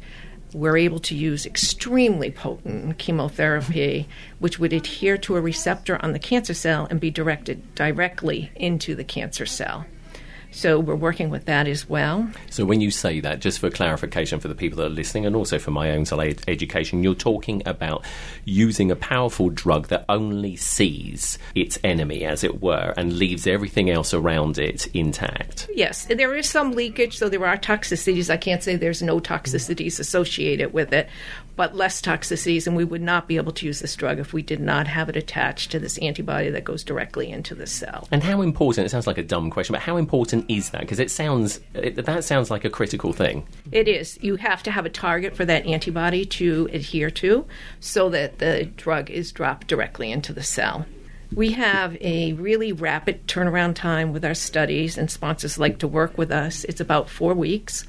we're 0.56 0.78
able 0.78 1.00
to 1.00 1.14
use 1.14 1.46
extremely 1.46 2.32
potent 2.32 2.98
chemotherapy, 2.98 4.08
which 4.40 4.58
would 4.58 4.72
adhere 4.72 5.18
to 5.18 5.36
a 5.36 5.42
receptor 5.42 6.00
on 6.02 6.14
the 6.14 6.20
cancer 6.20 6.54
cell 6.54 6.88
and 6.90 7.00
be 7.00 7.12
directed 7.12 7.76
directly 7.76 8.50
into 8.56 8.96
the 8.96 9.04
cancer 9.04 9.46
cell. 9.46 9.86
So 10.56 10.80
we're 10.80 10.96
working 10.96 11.30
with 11.30 11.46
that 11.46 11.68
as 11.68 11.90
well. 11.90 12.30
So 12.50 12.64
when 12.64 12.80
you 12.80 12.90
say 12.90 13.20
that, 13.20 13.42
just 13.42 13.60
for 13.60 13.70
clarification 13.70 14.40
for 14.40 14.48
the 14.48 14.56
people 14.56 14.78
that 14.78 14.86
are 14.86 14.90
listening 14.90 15.26
and 15.26 15.36
also 15.36 15.60
for 15.60 15.72
my 15.72 15.92
own 15.92 16.06
education, 16.48 17.04
you're 17.04 17.14
talking 17.14 17.62
about 17.66 18.06
using 18.46 18.90
a 18.90 18.96
powerful 18.96 19.50
drug 19.50 19.90
that 19.90 20.06
only 20.08 20.56
sees 20.56 21.38
its 21.56 21.78
enemy, 21.84 22.24
as 22.24 22.44
it 22.46 22.62
were, 22.62 22.94
and 22.96 23.18
leaves 23.20 23.46
everything 23.46 23.90
else 23.90 24.14
around 24.14 24.58
it 24.58 24.88
intact. 24.96 25.70
Yes, 25.76 26.06
there 26.06 26.34
is 26.34 26.48
some 26.48 26.72
leakage, 26.72 27.18
so 27.18 27.28
there 27.28 27.46
are 27.46 27.58
toxicities. 27.58 28.30
I 28.30 28.38
can't 28.38 28.64
say 28.64 28.78
there's 28.78 29.02
no 29.02 29.20
toxicities 29.20 30.00
associated 30.00 30.72
with 30.72 30.94
it, 30.94 31.10
but 31.56 31.76
less 31.76 32.02
toxicities, 32.02 32.68
and 32.68 32.76
we 32.76 32.84
would 32.84 33.02
not 33.02 33.28
be 33.28 33.38
able 33.38 33.52
to 33.54 33.66
use 33.66 33.80
this 33.80 33.96
drug 33.96 34.20
if 34.20 34.34
we 34.34 34.42
did 34.42 34.60
not 34.60 34.88
have 34.88 35.10
it 35.10 35.16
attached 35.16 35.72
to 35.72 35.80
this 35.80 35.98
antibody 36.00 36.50
that 36.50 36.64
goes 36.64 36.84
directly 36.84 37.30
into 37.32 37.56
the 37.56 37.68
cell. 37.68 38.08
And 38.12 38.24
how 38.24 38.42
important? 38.42 38.86
It 38.86 38.90
sounds 38.90 39.08
like 39.08 39.18
a 39.18 39.24
dumb 39.24 39.50
question, 39.50 39.74
but 39.74 39.82
how 39.82 39.98
important 39.98 40.46
is 40.50 40.72
that? 40.72 40.82
Because 40.82 41.00
it 41.00 41.12
sounds 41.12 41.60
it, 41.74 41.96
that 42.06 42.24
sounds 42.24 42.52
like 42.52 42.66
a 42.66 42.70
critical 42.70 43.14
thing. 43.14 43.48
It 43.72 43.88
is. 43.88 44.18
You 44.22 44.36
have 44.38 44.64
to 44.64 44.72
have 44.72 44.86
a 44.86 44.90
target 44.90 45.36
for 45.36 45.46
that 45.46 45.66
antibody 45.66 46.26
to 46.26 46.70
adhere 46.72 47.10
to, 47.12 47.46
so 47.80 48.10
that 48.10 48.40
the 48.40 48.66
drug 48.66 49.10
is 49.10 49.32
dropped 49.32 49.68
directly 49.68 50.12
into 50.12 50.34
the 50.34 50.44
cell. 50.44 50.86
We 51.34 51.52
have 51.54 51.98
a 52.02 52.34
really 52.34 52.72
rapid 52.72 53.28
turnaround 53.28 53.76
time 53.76 54.14
with 54.14 54.24
our 54.24 54.36
studies, 54.36 54.98
and 54.98 55.10
sponsors 55.10 55.58
like 55.58 55.80
to 55.80 55.88
work 55.88 56.18
with 56.18 56.32
us. 56.32 56.64
It's 56.66 56.80
about 56.80 57.10
four 57.10 57.34
weeks 57.34 57.86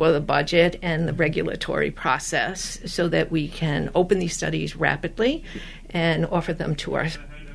for 0.00 0.12
the 0.12 0.20
budget 0.20 0.78
and 0.80 1.06
the 1.06 1.12
regulatory 1.12 1.90
process 1.90 2.80
so 2.86 3.06
that 3.06 3.30
we 3.30 3.46
can 3.46 3.90
open 3.94 4.18
these 4.18 4.34
studies 4.34 4.74
rapidly 4.74 5.44
and 5.90 6.24
offer 6.24 6.54
them 6.54 6.74
to 6.74 6.94
our 6.94 7.06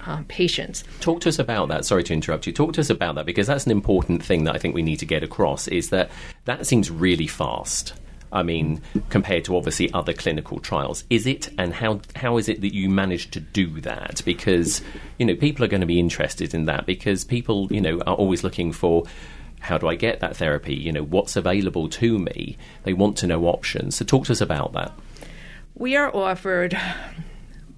uh, 0.05 0.21
patients. 0.27 0.83
Talk 0.99 1.21
to 1.21 1.29
us 1.29 1.39
about 1.39 1.69
that. 1.69 1.85
Sorry 1.85 2.03
to 2.03 2.13
interrupt 2.13 2.45
you. 2.45 2.53
Talk 2.53 2.73
to 2.73 2.81
us 2.81 2.91
about 2.91 3.15
that 3.15 3.25
because 3.25 3.47
that's 3.47 3.65
an 3.65 3.71
important 3.71 4.23
thing 4.23 4.43
that 4.43 4.53
I 4.53 4.59
think 4.59 4.75
we 4.75 4.83
need 4.83 4.97
to 4.97 5.07
get 5.07 5.23
across 5.23 5.67
is 5.67 5.89
that 5.89 6.11
that 6.43 6.67
seems 6.67 6.91
really 6.91 7.25
fast. 7.25 7.93
I 8.31 8.43
mean, 8.43 8.79
compared 9.09 9.45
to 9.45 9.57
obviously 9.57 9.91
other 9.93 10.13
clinical 10.13 10.59
trials, 10.59 11.03
is 11.09 11.25
it, 11.25 11.49
and 11.57 11.73
how 11.73 12.01
how 12.15 12.37
is 12.37 12.47
it 12.47 12.61
that 12.61 12.75
you 12.75 12.89
managed 12.89 13.33
to 13.33 13.39
do 13.39 13.81
that? 13.81 14.21
Because 14.23 14.83
you 15.17 15.25
know 15.25 15.35
people 15.35 15.65
are 15.65 15.69
going 15.69 15.81
to 15.81 15.87
be 15.87 15.99
interested 15.99 16.53
in 16.53 16.65
that 16.65 16.85
because 16.85 17.23
people 17.23 17.67
you 17.71 17.81
know 17.81 18.01
are 18.01 18.15
always 18.15 18.43
looking 18.43 18.71
for 18.71 19.05
how 19.65 19.79
do 19.79 19.87
I 19.87 19.95
get 19.95 20.19
that 20.19 20.37
therapy? 20.37 20.75
You 20.75 20.91
know, 20.91 21.03
what's 21.03 21.35
available 21.35 21.89
to 21.89 22.19
me? 22.19 22.55
They 22.83 22.93
want 22.93 23.17
to 23.17 23.27
know 23.27 23.45
options. 23.45 23.95
So 23.95 24.05
talk 24.05 24.25
to 24.25 24.31
us 24.31 24.41
about 24.41 24.73
that. 24.73 24.93
We 25.73 25.95
are 25.95 26.15
offered 26.15 26.77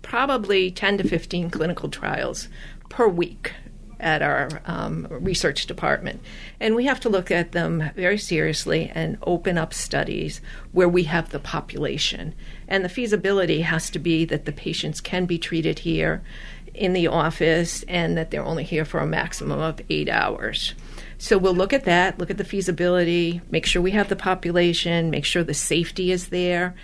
probably 0.01 0.69
10 0.69 0.97
to 0.99 1.07
15 1.07 1.49
clinical 1.49 1.89
trials 1.89 2.49
per 2.89 3.07
week 3.07 3.53
at 4.01 4.21
our 4.21 4.49
um, 4.65 5.07
research 5.09 5.65
department. 5.65 6.21
And 6.59 6.75
we 6.75 6.85
have 6.85 6.99
to 6.99 7.09
look 7.09 7.31
at 7.31 7.53
them 7.53 7.89
very 7.95 8.17
seriously 8.17 8.91
and 8.93 9.17
open 9.23 9.57
up 9.57 9.73
studies 9.73 10.41
where 10.73 10.89
we 10.89 11.03
have 11.03 11.29
the 11.29 11.39
population. 11.39 12.35
And 12.67 12.83
the 12.83 12.89
feasibility 12.89 13.61
has 13.61 13.89
to 13.91 13.99
be 13.99 14.25
that 14.25 14.43
the 14.43 14.51
patients 14.51 14.99
can 14.99 15.25
be 15.25 15.39
treated 15.39 15.79
here 15.79 16.21
in 16.73 16.91
the 16.91 17.07
office 17.07 17.83
and 17.83 18.17
that 18.17 18.29
they're 18.29 18.43
only 18.43 18.65
here 18.65 18.85
for 18.85 18.99
a 18.99 19.07
maximum 19.07 19.59
of 19.61 19.81
eight 19.89 20.09
hours. 20.09 20.75
So 21.17 21.37
we'll 21.37 21.55
look 21.55 21.73
at 21.73 21.85
that, 21.85 22.19
look 22.19 22.29
at 22.29 22.37
the 22.37 22.43
feasibility, 22.43 23.41
make 23.49 23.65
sure 23.65 23.81
we 23.81 23.91
have 23.91 24.09
the 24.09 24.15
population, 24.15 25.09
make 25.09 25.25
sure 25.25 25.43
the 25.43 25.53
safety 25.53 26.11
is 26.11 26.27
there. 26.27 26.75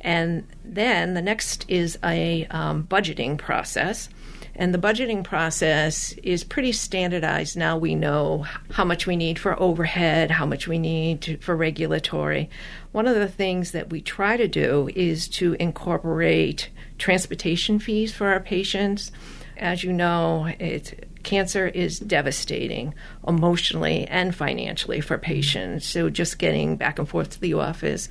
And 0.00 0.46
then 0.64 1.14
the 1.14 1.22
next 1.22 1.66
is 1.68 1.98
a 2.02 2.46
um, 2.46 2.84
budgeting 2.84 3.36
process. 3.36 4.08
And 4.54 4.74
the 4.74 4.78
budgeting 4.78 5.24
process 5.24 6.12
is 6.22 6.44
pretty 6.44 6.72
standardized. 6.72 7.56
Now 7.56 7.78
we 7.78 7.94
know 7.94 8.46
how 8.70 8.84
much 8.84 9.06
we 9.06 9.16
need 9.16 9.38
for 9.38 9.60
overhead, 9.60 10.30
how 10.30 10.46
much 10.46 10.68
we 10.68 10.78
need 10.78 11.22
to, 11.22 11.36
for 11.38 11.56
regulatory. 11.56 12.50
One 12.92 13.06
of 13.06 13.14
the 13.14 13.28
things 13.28 13.72
that 13.72 13.90
we 13.90 14.00
try 14.00 14.36
to 14.36 14.48
do 14.48 14.90
is 14.94 15.28
to 15.28 15.54
incorporate 15.54 16.68
transportation 16.98 17.78
fees 17.78 18.12
for 18.12 18.28
our 18.28 18.40
patients. 18.40 19.12
As 19.56 19.82
you 19.82 19.92
know, 19.92 20.46
it, 20.58 21.08
cancer 21.22 21.66
is 21.68 21.98
devastating 21.98 22.94
emotionally 23.26 24.06
and 24.08 24.34
financially 24.34 25.00
for 25.00 25.18
patients. 25.18 25.86
So 25.86 26.10
just 26.10 26.38
getting 26.38 26.76
back 26.76 26.98
and 26.98 27.08
forth 27.08 27.30
to 27.30 27.40
the 27.40 27.54
office. 27.54 28.08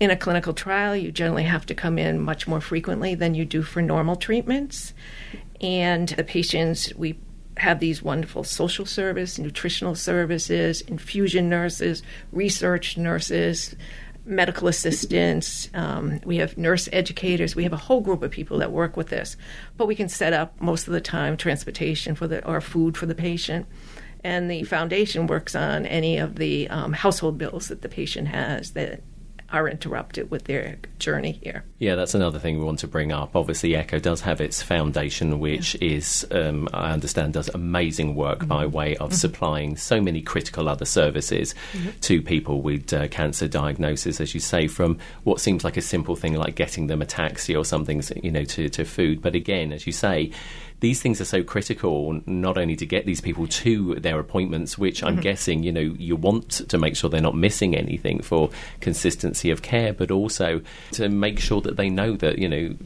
In 0.00 0.10
a 0.10 0.16
clinical 0.16 0.52
trial, 0.52 0.96
you 0.96 1.12
generally 1.12 1.44
have 1.44 1.66
to 1.66 1.74
come 1.74 1.98
in 1.98 2.20
much 2.20 2.48
more 2.48 2.60
frequently 2.60 3.14
than 3.14 3.34
you 3.34 3.44
do 3.44 3.62
for 3.62 3.80
normal 3.80 4.16
treatments. 4.16 4.92
And 5.60 6.08
the 6.08 6.24
patients, 6.24 6.92
we 6.94 7.18
have 7.58 7.78
these 7.78 8.02
wonderful 8.02 8.42
social 8.44 8.86
service, 8.86 9.38
nutritional 9.38 9.94
services, 9.94 10.80
infusion 10.82 11.48
nurses, 11.48 12.02
research 12.32 12.96
nurses, 12.96 13.76
medical 14.24 14.68
assistants, 14.68 15.68
um, 15.74 16.20
we 16.24 16.38
have 16.38 16.56
nurse 16.56 16.88
educators, 16.92 17.54
we 17.54 17.64
have 17.64 17.72
a 17.72 17.78
whole 17.78 18.00
group 18.00 18.22
of 18.22 18.30
people 18.30 18.58
that 18.58 18.72
work 18.72 18.96
with 18.96 19.08
this. 19.08 19.36
But 19.76 19.86
we 19.86 19.94
can 19.94 20.08
set 20.08 20.32
up 20.32 20.60
most 20.60 20.86
of 20.86 20.94
the 20.94 21.00
time 21.00 21.36
transportation 21.36 22.14
for 22.14 22.26
the 22.26 22.44
or 22.46 22.60
food 22.60 22.96
for 22.96 23.06
the 23.06 23.14
patient. 23.14 23.66
And 24.22 24.50
the 24.50 24.62
foundation 24.62 25.26
works 25.26 25.54
on 25.54 25.84
any 25.84 26.16
of 26.16 26.36
the 26.36 26.68
um, 26.70 26.94
household 26.94 27.36
bills 27.36 27.68
that 27.68 27.82
the 27.82 27.88
patient 27.90 28.28
has 28.28 28.70
that 28.72 29.02
are 29.54 29.68
interrupted 29.68 30.32
with 30.32 30.44
their 30.44 30.76
journey 30.98 31.38
here. 31.42 31.64
Yeah, 31.78 31.94
that's 31.94 32.14
another 32.14 32.40
thing 32.40 32.58
we 32.58 32.64
want 32.64 32.80
to 32.80 32.88
bring 32.88 33.12
up. 33.12 33.36
Obviously, 33.36 33.76
ECHO 33.76 34.00
does 34.00 34.20
have 34.22 34.40
its 34.40 34.60
foundation, 34.60 35.38
which 35.38 35.76
yeah. 35.76 35.92
is, 35.92 36.26
um, 36.32 36.68
I 36.74 36.90
understand, 36.90 37.34
does 37.34 37.48
amazing 37.50 38.16
work 38.16 38.40
mm-hmm. 38.40 38.48
by 38.48 38.66
way 38.66 38.96
of 38.96 39.10
mm-hmm. 39.10 39.16
supplying 39.16 39.76
so 39.76 40.00
many 40.00 40.22
critical 40.22 40.68
other 40.68 40.84
services 40.84 41.54
mm-hmm. 41.72 41.90
to 42.00 42.20
people 42.20 42.62
with 42.62 42.92
uh, 42.92 43.06
cancer 43.08 43.46
diagnosis, 43.46 44.20
as 44.20 44.34
you 44.34 44.40
say, 44.40 44.66
from 44.66 44.98
what 45.22 45.40
seems 45.40 45.62
like 45.62 45.76
a 45.76 45.82
simple 45.82 46.16
thing 46.16 46.34
like 46.34 46.56
getting 46.56 46.88
them 46.88 47.00
a 47.00 47.06
taxi 47.06 47.54
or 47.54 47.64
something, 47.64 48.02
you 48.22 48.32
know, 48.32 48.44
to, 48.44 48.68
to 48.70 48.84
food. 48.84 49.22
But 49.22 49.36
again, 49.36 49.72
as 49.72 49.86
you 49.86 49.92
say, 49.92 50.32
these 50.84 51.00
things 51.00 51.18
are 51.18 51.24
so 51.24 51.42
critical, 51.42 52.20
not 52.26 52.58
only 52.58 52.76
to 52.76 52.84
get 52.84 53.06
these 53.06 53.22
people 53.22 53.46
to 53.46 53.94
their 53.94 54.20
appointments, 54.20 54.76
which 54.76 55.02
I'm 55.02 55.14
mm-hmm. 55.14 55.22
guessing, 55.22 55.62
you 55.62 55.72
know, 55.72 55.80
you 55.80 56.14
want 56.14 56.50
to 56.68 56.76
make 56.76 56.94
sure 56.94 57.08
they're 57.08 57.22
not 57.22 57.34
missing 57.34 57.74
anything 57.74 58.20
for 58.20 58.50
consistency 58.80 59.50
of 59.50 59.62
care, 59.62 59.94
but 59.94 60.10
also 60.10 60.60
to 60.92 61.08
make 61.08 61.40
sure 61.40 61.62
that 61.62 61.78
they 61.78 61.88
know 61.88 62.16
that, 62.16 62.38
you 62.38 62.50
know, 62.50 62.76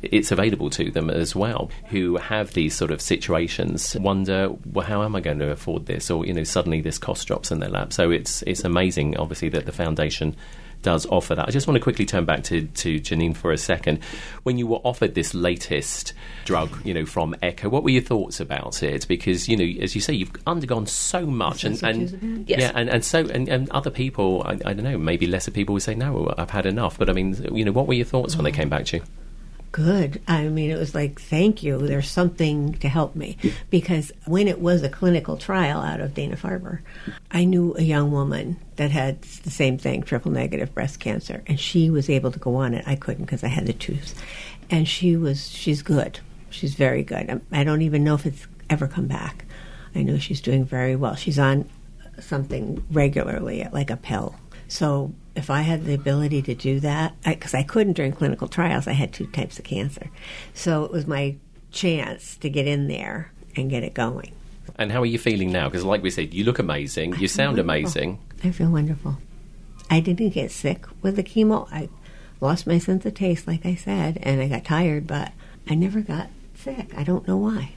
it's 0.00 0.32
available 0.32 0.70
to 0.70 0.90
them 0.90 1.10
as 1.10 1.36
well 1.36 1.70
who 1.88 2.16
have 2.16 2.54
these 2.54 2.74
sort 2.74 2.90
of 2.92 3.02
situations 3.02 3.96
wonder 3.96 4.48
well 4.64 4.86
how 4.86 5.02
am 5.02 5.16
I 5.16 5.20
going 5.20 5.40
to 5.40 5.50
afford 5.50 5.86
this 5.86 6.08
or 6.08 6.24
you 6.24 6.32
know 6.32 6.44
suddenly 6.44 6.80
this 6.80 6.98
cost 6.98 7.26
drops 7.26 7.50
in 7.50 7.58
their 7.58 7.68
lap 7.68 7.92
so 7.92 8.12
it's 8.12 8.42
it's 8.42 8.62
amazing 8.62 9.16
obviously 9.16 9.48
that 9.48 9.66
the 9.66 9.72
foundation 9.72 10.36
does 10.82 11.06
offer 11.06 11.34
that. 11.34 11.48
I 11.48 11.50
just 11.50 11.66
want 11.66 11.76
to 11.76 11.82
quickly 11.82 12.06
turn 12.06 12.24
back 12.24 12.44
to, 12.44 12.66
to 12.66 13.00
Janine 13.00 13.36
for 13.36 13.52
a 13.52 13.58
second. 13.58 14.00
When 14.42 14.58
you 14.58 14.66
were 14.66 14.78
offered 14.78 15.14
this 15.14 15.34
latest 15.34 16.12
drug, 16.44 16.84
you 16.84 16.94
know, 16.94 17.04
from 17.04 17.34
Echo, 17.42 17.68
what 17.68 17.82
were 17.82 17.90
your 17.90 18.02
thoughts 18.02 18.40
about 18.40 18.82
it? 18.82 19.06
Because, 19.08 19.48
you 19.48 19.56
know, 19.56 19.82
as 19.82 19.94
you 19.94 20.00
say, 20.00 20.12
you've 20.14 20.32
undergone 20.46 20.86
so 20.86 21.26
much 21.26 21.64
and, 21.64 21.82
and 21.82 22.48
yes. 22.48 22.60
yeah, 22.60 22.72
and, 22.74 22.88
and 22.88 23.04
so 23.04 23.20
and, 23.26 23.48
and 23.48 23.70
other 23.70 23.90
people, 23.90 24.42
I, 24.44 24.52
I, 24.52 24.72
don't 24.72 24.84
know, 24.84 24.98
maybe 24.98 25.26
lesser 25.26 25.50
people 25.50 25.72
would 25.74 25.82
say, 25.82 25.94
no, 25.94 26.34
I've 26.38 26.50
had 26.50 26.66
enough. 26.66 26.98
But 26.98 27.10
I 27.10 27.12
mean, 27.12 27.36
you 27.54 27.64
know, 27.64 27.72
what 27.72 27.86
were 27.86 27.94
your 27.94 28.06
thoughts 28.06 28.36
when 28.36 28.44
they 28.44 28.52
came 28.52 28.68
back 28.68 28.86
to 28.86 28.98
you? 28.98 29.02
Good. 29.72 30.20
I 30.26 30.48
mean, 30.48 30.70
it 30.70 30.78
was 30.78 30.94
like, 30.94 31.20
thank 31.20 31.62
you. 31.62 31.78
There's 31.78 32.10
something 32.10 32.74
to 32.74 32.88
help 32.88 33.14
me. 33.14 33.36
Because 33.70 34.12
when 34.26 34.48
it 34.48 34.60
was 34.60 34.82
a 34.82 34.88
clinical 34.88 35.36
trial 35.36 35.80
out 35.80 36.00
of 36.00 36.14
Dana 36.14 36.36
Farber, 36.36 36.80
I 37.30 37.44
knew 37.44 37.74
a 37.76 37.82
young 37.82 38.10
woman 38.10 38.58
that 38.76 38.90
had 38.90 39.22
the 39.22 39.50
same 39.50 39.78
thing, 39.78 40.02
triple 40.02 40.30
negative 40.30 40.74
breast 40.74 41.00
cancer, 41.00 41.42
and 41.46 41.58
she 41.58 41.90
was 41.90 42.08
able 42.08 42.32
to 42.32 42.38
go 42.38 42.56
on 42.56 42.74
it. 42.74 42.84
I 42.86 42.96
couldn't 42.96 43.24
because 43.24 43.44
I 43.44 43.48
had 43.48 43.66
the 43.66 43.72
tubes. 43.72 44.14
And 44.70 44.88
she 44.88 45.16
was, 45.16 45.48
she's 45.48 45.82
good. 45.82 46.20
She's 46.50 46.74
very 46.74 47.02
good. 47.02 47.28
Um, 47.30 47.42
I 47.52 47.64
don't 47.64 47.82
even 47.82 48.04
know 48.04 48.14
if 48.14 48.26
it's 48.26 48.46
ever 48.70 48.86
come 48.86 49.06
back. 49.06 49.44
I 49.94 50.02
know 50.02 50.18
she's 50.18 50.40
doing 50.40 50.64
very 50.64 50.96
well. 50.96 51.14
She's 51.14 51.38
on 51.38 51.68
something 52.20 52.84
regularly, 52.90 53.66
like 53.72 53.90
a 53.90 53.96
pill. 53.96 54.34
So 54.68 55.12
if 55.38 55.50
I 55.50 55.62
had 55.62 55.84
the 55.84 55.94
ability 55.94 56.42
to 56.42 56.54
do 56.54 56.80
that, 56.80 57.14
because 57.24 57.54
I, 57.54 57.60
I, 57.60 57.62
couldn't 57.62 57.92
during 57.92 58.12
clinical 58.12 58.48
trials, 58.48 58.88
I 58.88 58.92
had 58.92 59.12
two 59.12 59.26
types 59.28 59.58
of 59.58 59.64
cancer. 59.64 60.10
So 60.52 60.84
it 60.84 60.90
was 60.90 61.06
my 61.06 61.36
chance 61.70 62.36
to 62.38 62.50
get 62.50 62.66
in 62.66 62.88
there 62.88 63.30
and 63.56 63.70
get 63.70 63.84
it 63.84 63.94
going. 63.94 64.32
And 64.76 64.90
how 64.90 65.02
are 65.02 65.06
you 65.06 65.18
feeling 65.18 65.52
now? 65.52 65.68
Because, 65.68 65.84
like 65.84 66.02
we 66.02 66.10
said, 66.10 66.34
you 66.34 66.44
look 66.44 66.58
amazing, 66.58 67.16
you 67.18 67.28
sound 67.28 67.56
wonderful. 67.56 67.70
amazing. 67.70 68.18
I 68.42 68.50
feel 68.50 68.70
wonderful. 68.70 69.18
I 69.88 70.00
didn't 70.00 70.30
get 70.30 70.50
sick 70.50 70.84
with 71.02 71.16
the 71.16 71.22
chemo. 71.22 71.68
I 71.72 71.88
lost 72.40 72.66
my 72.66 72.78
sense 72.78 73.06
of 73.06 73.14
taste, 73.14 73.46
like 73.46 73.64
I 73.64 73.76
said, 73.76 74.18
and 74.22 74.40
I 74.40 74.48
got 74.48 74.64
tired, 74.64 75.06
but 75.06 75.32
I 75.68 75.76
never 75.76 76.00
got 76.00 76.28
sick. 76.54 76.92
I 76.96 77.04
don't 77.04 77.26
know 77.26 77.36
why 77.36 77.74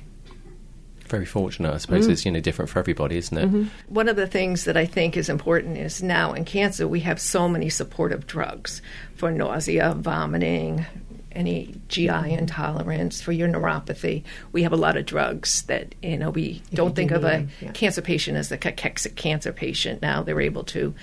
very 1.11 1.25
fortunate. 1.25 1.73
I 1.73 1.77
suppose 1.77 2.07
mm. 2.07 2.11
it's 2.11 2.25
you 2.25 2.31
know 2.31 2.39
different 2.39 2.69
for 2.71 2.79
everybody, 2.79 3.17
isn't 3.17 3.37
it? 3.37 3.45
Mm-hmm. 3.45 3.93
One 3.93 4.07
of 4.07 4.15
the 4.15 4.25
things 4.25 4.63
that 4.63 4.77
I 4.77 4.85
think 4.85 5.15
is 5.15 5.29
important 5.29 5.77
is 5.77 6.01
now 6.01 6.33
in 6.33 6.45
cancer 6.45 6.87
we 6.87 7.01
have 7.01 7.19
so 7.19 7.47
many 7.47 7.69
supportive 7.69 8.25
drugs 8.25 8.81
for 9.15 9.31
nausea, 9.31 9.93
vomiting, 9.93 10.85
any 11.33 11.75
GI 11.89 12.33
intolerance, 12.33 13.21
for 13.21 13.31
your 13.31 13.47
neuropathy. 13.47 14.23
We 14.51 14.63
have 14.63 14.73
a 14.73 14.77
lot 14.77 14.97
of 14.97 15.05
drugs 15.05 15.63
that 15.63 15.93
you 16.01 16.17
know 16.17 16.31
we 16.31 16.61
if 16.71 16.77
don't 16.77 16.95
think 16.95 17.11
of 17.11 17.23
a 17.23 17.47
yeah. 17.59 17.71
cancer 17.73 18.01
patient 18.01 18.37
as 18.37 18.51
a 18.51 18.57
cachexic 18.57 19.15
cancer 19.15 19.53
patient. 19.53 20.01
Now 20.01 20.23
they're 20.23 20.41
able 20.41 20.63
to 20.65 20.95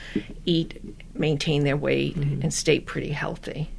eat, 0.44 0.80
maintain 1.14 1.64
their 1.64 1.76
weight, 1.76 2.18
mm-hmm. 2.18 2.42
and 2.42 2.52
stay 2.52 2.80
pretty 2.80 3.10
healthy. 3.10 3.70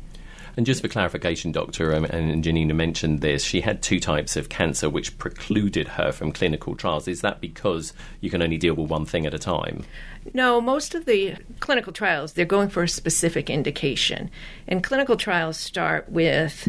And 0.60 0.66
just 0.66 0.82
for 0.82 0.90
clarification, 0.90 1.54
Doctor, 1.54 1.96
um, 1.96 2.04
and 2.04 2.44
Janina 2.44 2.74
mentioned 2.74 3.22
this, 3.22 3.46
she 3.46 3.62
had 3.62 3.82
two 3.82 3.98
types 3.98 4.36
of 4.36 4.50
cancer 4.50 4.90
which 4.90 5.18
precluded 5.18 5.88
her 5.88 6.12
from 6.12 6.34
clinical 6.34 6.76
trials. 6.76 7.08
Is 7.08 7.22
that 7.22 7.40
because 7.40 7.94
you 8.20 8.30
can 8.30 8.42
only 8.42 8.58
deal 8.58 8.74
with 8.74 8.90
one 8.90 9.06
thing 9.06 9.26
at 9.26 9.34
a 9.34 9.40
time? 9.40 9.86
No, 10.34 10.60
most 10.60 10.96
of 10.96 11.06
the 11.06 11.36
clinical 11.62 11.94
trials, 11.94 12.34
they're 12.34 12.44
going 12.44 12.68
for 12.68 12.84
a 12.84 12.90
specific 12.90 13.50
indication. 13.50 14.30
And 14.68 14.84
clinical 14.84 15.16
trials 15.16 15.56
start 15.56 16.10
with 16.10 16.68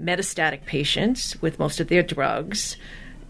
metastatic 0.00 0.64
patients 0.64 1.42
with 1.42 1.58
most 1.58 1.80
of 1.80 1.88
their 1.88 2.04
drugs 2.04 2.76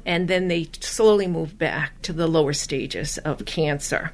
and 0.05 0.29
then 0.29 0.48
they 0.48 0.68
slowly 0.81 1.27
move 1.27 1.57
back 1.57 2.03
to 2.03 2.12
the 2.12 2.27
lower 2.27 2.53
stages 2.53 3.16
of 3.16 3.46
cancer 3.46 4.12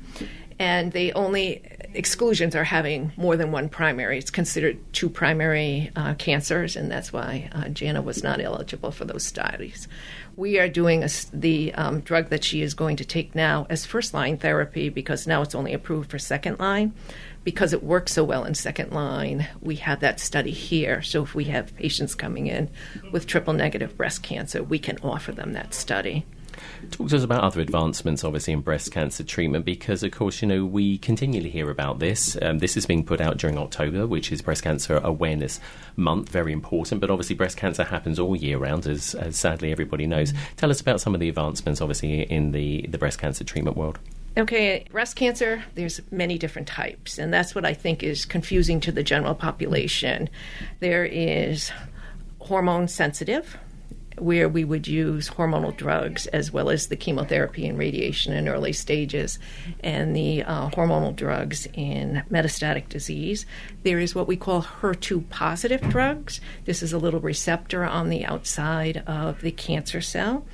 and 0.59 0.93
they 0.93 1.13
only 1.13 1.63
exclusions 1.99 2.55
are 2.55 2.65
having 2.65 3.11
more 3.17 3.37
than 3.37 3.51
one 3.51 3.69
primary. 3.69 4.19
It's 4.19 4.31
considered 4.31 4.79
two 4.93 5.11
primary 5.11 5.91
uh, 5.97 6.15
cancers, 6.15 6.77
and 6.77 6.89
that's 6.89 7.13
why 7.13 7.51
uh, 7.53 7.69
Jana 7.71 8.01
was 8.01 8.23
not 8.23 8.41
eligible 8.41 8.93
for 8.93 9.05
those 9.05 9.25
studies. 9.25 9.89
We 10.37 10.61
are 10.61 10.69
doing 10.69 11.03
a, 11.03 11.09
the 11.33 11.75
um, 11.75 12.01
drug 12.01 12.29
that 12.29 12.45
she 12.45 12.63
is 12.63 12.75
going 12.75 12.97
to 12.99 13.05
take 13.05 13.35
now 13.35 13.67
as 13.69 13.85
first 13.85 14.15
line 14.15 14.39
therapy 14.39 14.91
because 14.91 15.27
now 15.27 15.43
it's 15.43 15.57
only 15.57 15.75
approved 15.75 16.13
for 16.13 16.21
second 16.21 16.61
line. 16.61 16.95
Because 17.43 17.73
it 17.73 17.83
works 17.83 18.13
so 18.13 18.23
well 18.23 18.45
in 18.45 18.55
second 18.55 18.93
line, 18.93 19.49
we 19.61 19.77
have 19.77 20.01
that 20.01 20.21
study 20.21 20.51
here. 20.53 21.03
So 21.03 21.23
if 21.23 21.35
we 21.35 21.45
have 21.45 21.75
patients 21.77 22.15
coming 22.15 22.47
in 22.47 22.71
with 23.11 23.27
triple 23.27 23.55
negative 23.55 23.97
breast 23.97 24.23
cancer, 24.23 24.63
we 24.63 24.79
can 24.79 24.99
offer 25.03 25.33
them 25.33 25.55
that 25.55 25.75
study. 25.75 26.27
Talk 26.91 27.09
to 27.09 27.17
us 27.17 27.23
about 27.23 27.43
other 27.43 27.61
advancements, 27.61 28.25
obviously, 28.25 28.53
in 28.53 28.61
breast 28.61 28.93
cancer 28.93 29.25
treatment, 29.25 29.65
because, 29.65 30.03
of 30.03 30.13
course, 30.13 30.43
you 30.43 30.49
know, 30.49 30.65
we 30.65 30.99
continually 30.99 31.51
hear 31.51 31.71
about 31.71 31.99
this. 31.99 32.37
Um, 32.41 32.59
this 32.59 32.77
is 32.77 32.87
being 32.87 33.05
put 33.05 33.21
out 33.21 33.37
during 33.37 33.59
October, 33.59 34.07
which 34.07 34.33
is 34.33 34.43
Breast 34.43 34.63
Cancer 34.63 35.01
Awareness 35.03 35.61
Month, 35.97 36.29
very 36.29 36.53
important. 36.53 37.01
But 37.01 37.11
obviously, 37.11 37.37
breast 37.37 37.57
cancer 37.57 37.85
happens 37.85 38.19
all 38.19 38.37
year 38.37 38.59
round, 38.59 38.87
as, 38.87 39.15
as 39.15 39.37
sadly 39.37 39.73
everybody 39.73 40.07
knows. 40.07 40.33
Tell 40.57 40.71
us 40.71 40.81
about 40.81 41.01
some 41.01 41.15
of 41.15 41.21
the 41.21 41.29
advancements, 41.29 41.81
obviously, 41.81 42.23
in 42.23 42.53
the, 42.53 42.87
the 42.89 42.99
breast 42.99 43.19
cancer 43.19 43.45
treatment 43.45 43.77
world. 43.77 43.99
Okay, 44.37 44.85
breast 44.93 45.17
cancer, 45.17 45.65
there's 45.75 46.01
many 46.13 46.39
different 46.39 46.69
types, 46.69 47.19
and 47.19 47.35
that's 47.35 47.57
what 47.57 47.65
I 47.65 47.75
think 47.75 48.05
is 48.05 48.25
confusing 48.25 48.79
to 48.81 48.93
the 48.93 49.03
general 49.03 49.35
population. 49.35 50.29
There 50.79 51.05
is 51.05 51.73
hormone 52.39 52.87
sensitive, 52.87 53.59
where 54.23 54.49
we 54.49 54.65
would 54.65 54.87
use 54.87 55.31
hormonal 55.31 55.77
drugs 55.77 56.27
as 56.29 56.53
well 56.53 56.71
as 56.71 56.87
the 56.87 56.97
chemotherapy 56.97 57.67
and 57.67 57.79
radiation 57.79 58.33
in 58.33 58.49
early 58.49 58.73
stages 58.73 59.39
and 59.81 60.15
the 60.15 60.43
uh, 60.43 60.71
hormonal 60.71 61.15
drugs 61.15 61.67
in 61.75 62.23
metastatic 62.31 62.89
disease. 62.89 63.47
There 63.83 63.99
is 63.99 64.15
what 64.15 64.29
we 64.29 64.37
call 64.37 64.63
HER2 64.63 65.29
positive 65.31 65.81
drugs. 65.83 66.41
This 66.65 66.83
is 66.83 66.93
a 66.93 66.99
little 66.99 67.21
receptor 67.21 67.85
on 67.85 68.09
the 68.09 68.25
outside 68.25 69.03
of 69.07 69.41
the 69.41 69.53
cancer 69.53 70.01
cell 70.01 70.47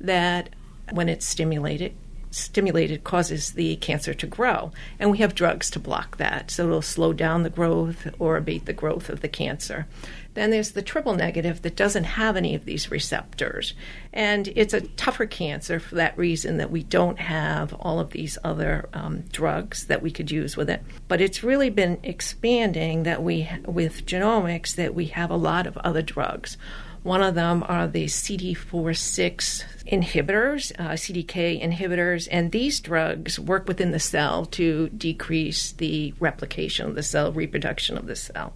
that, 0.00 0.50
when 0.90 1.08
it's 1.08 1.26
stimulated, 1.26 1.94
stimulated 2.32 3.04
causes 3.04 3.52
the 3.52 3.76
cancer 3.76 4.14
to 4.14 4.26
grow. 4.26 4.72
And 4.98 5.10
we 5.10 5.18
have 5.18 5.34
drugs 5.34 5.70
to 5.70 5.78
block 5.78 6.16
that. 6.16 6.50
So 6.50 6.66
it'll 6.66 6.82
slow 6.82 7.12
down 7.12 7.42
the 7.42 7.50
growth 7.50 8.08
or 8.18 8.36
abate 8.36 8.66
the 8.66 8.72
growth 8.72 9.08
of 9.08 9.20
the 9.20 9.28
cancer. 9.28 9.86
Then 10.34 10.50
there's 10.50 10.72
the 10.72 10.82
triple 10.82 11.14
negative 11.14 11.60
that 11.62 11.76
doesn't 11.76 12.04
have 12.04 12.36
any 12.36 12.54
of 12.54 12.64
these 12.64 12.90
receptors. 12.90 13.74
And 14.12 14.48
it's 14.56 14.72
a 14.72 14.80
tougher 14.80 15.26
cancer 15.26 15.78
for 15.78 15.96
that 15.96 16.16
reason 16.16 16.56
that 16.56 16.70
we 16.70 16.82
don't 16.82 17.18
have 17.18 17.74
all 17.74 18.00
of 18.00 18.10
these 18.10 18.38
other 18.42 18.88
um, 18.94 19.24
drugs 19.30 19.86
that 19.86 20.02
we 20.02 20.10
could 20.10 20.30
use 20.30 20.56
with 20.56 20.70
it. 20.70 20.82
But 21.06 21.20
it's 21.20 21.44
really 21.44 21.70
been 21.70 21.98
expanding 22.02 23.02
that 23.02 23.22
we, 23.22 23.48
with 23.66 24.06
genomics, 24.06 24.74
that 24.76 24.94
we 24.94 25.06
have 25.06 25.30
a 25.30 25.36
lot 25.36 25.66
of 25.66 25.76
other 25.78 26.02
drugs. 26.02 26.56
One 27.02 27.20
of 27.20 27.34
them 27.34 27.64
are 27.66 27.88
the 27.88 28.04
CD46 28.04 29.64
inhibitors, 29.86 30.70
uh, 30.78 30.90
CDK 30.90 31.60
inhibitors, 31.60 32.28
and 32.30 32.52
these 32.52 32.78
drugs 32.78 33.40
work 33.40 33.66
within 33.66 33.90
the 33.90 33.98
cell 33.98 34.46
to 34.46 34.88
decrease 34.90 35.72
the 35.72 36.14
replication 36.20 36.88
of 36.88 36.94
the 36.94 37.02
cell, 37.02 37.32
reproduction 37.32 37.98
of 37.98 38.06
the 38.06 38.14
cell. 38.14 38.52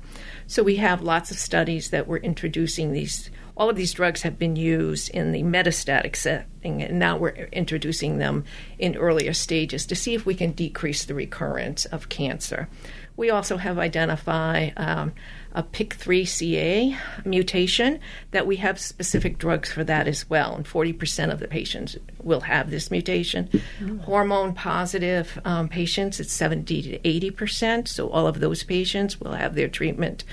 So 0.46 0.62
we 0.62 0.76
have 0.76 1.02
lots 1.02 1.32
of 1.32 1.38
studies 1.38 1.90
that 1.90 2.06
we're 2.06 2.18
introducing 2.18 2.92
these. 2.92 3.30
All 3.56 3.68
of 3.68 3.74
these 3.74 3.92
drugs 3.92 4.22
have 4.22 4.38
been 4.38 4.54
used 4.54 5.10
in 5.10 5.32
the 5.32 5.42
metastatic 5.42 6.14
setting, 6.14 6.82
and 6.82 7.00
now 7.00 7.16
we're 7.16 7.48
introducing 7.52 8.18
them 8.18 8.44
in 8.78 8.96
earlier 8.96 9.32
stages 9.32 9.86
to 9.86 9.96
see 9.96 10.14
if 10.14 10.24
we 10.24 10.34
can 10.36 10.52
decrease 10.52 11.04
the 11.04 11.14
recurrence 11.14 11.84
of 11.86 12.08
cancer. 12.08 12.68
We 13.16 13.30
also 13.30 13.56
have 13.56 13.78
identified 13.78 14.74
um, 14.76 15.12
a 15.52 15.62
PIK3CA 15.62 16.98
mutation 17.24 17.98
that 18.32 18.46
we 18.46 18.56
have 18.56 18.78
specific 18.78 19.38
drugs 19.38 19.72
for 19.72 19.84
that 19.84 20.06
as 20.06 20.28
well. 20.28 20.54
And 20.54 20.66
40% 20.66 21.32
of 21.32 21.40
the 21.40 21.48
patients 21.48 21.96
will 22.22 22.42
have 22.42 22.70
this 22.70 22.90
mutation. 22.90 23.48
Mm-hmm. 23.48 23.98
Hormone 24.00 24.52
positive 24.52 25.40
um, 25.46 25.68
patients, 25.68 26.20
it's 26.20 26.32
70 26.32 26.82
to 26.82 26.98
80%. 26.98 27.88
So 27.88 28.10
all 28.10 28.26
of 28.26 28.40
those 28.40 28.62
patients 28.62 29.18
will 29.18 29.32
have 29.32 29.54
their 29.54 29.68
treatment 29.68 30.24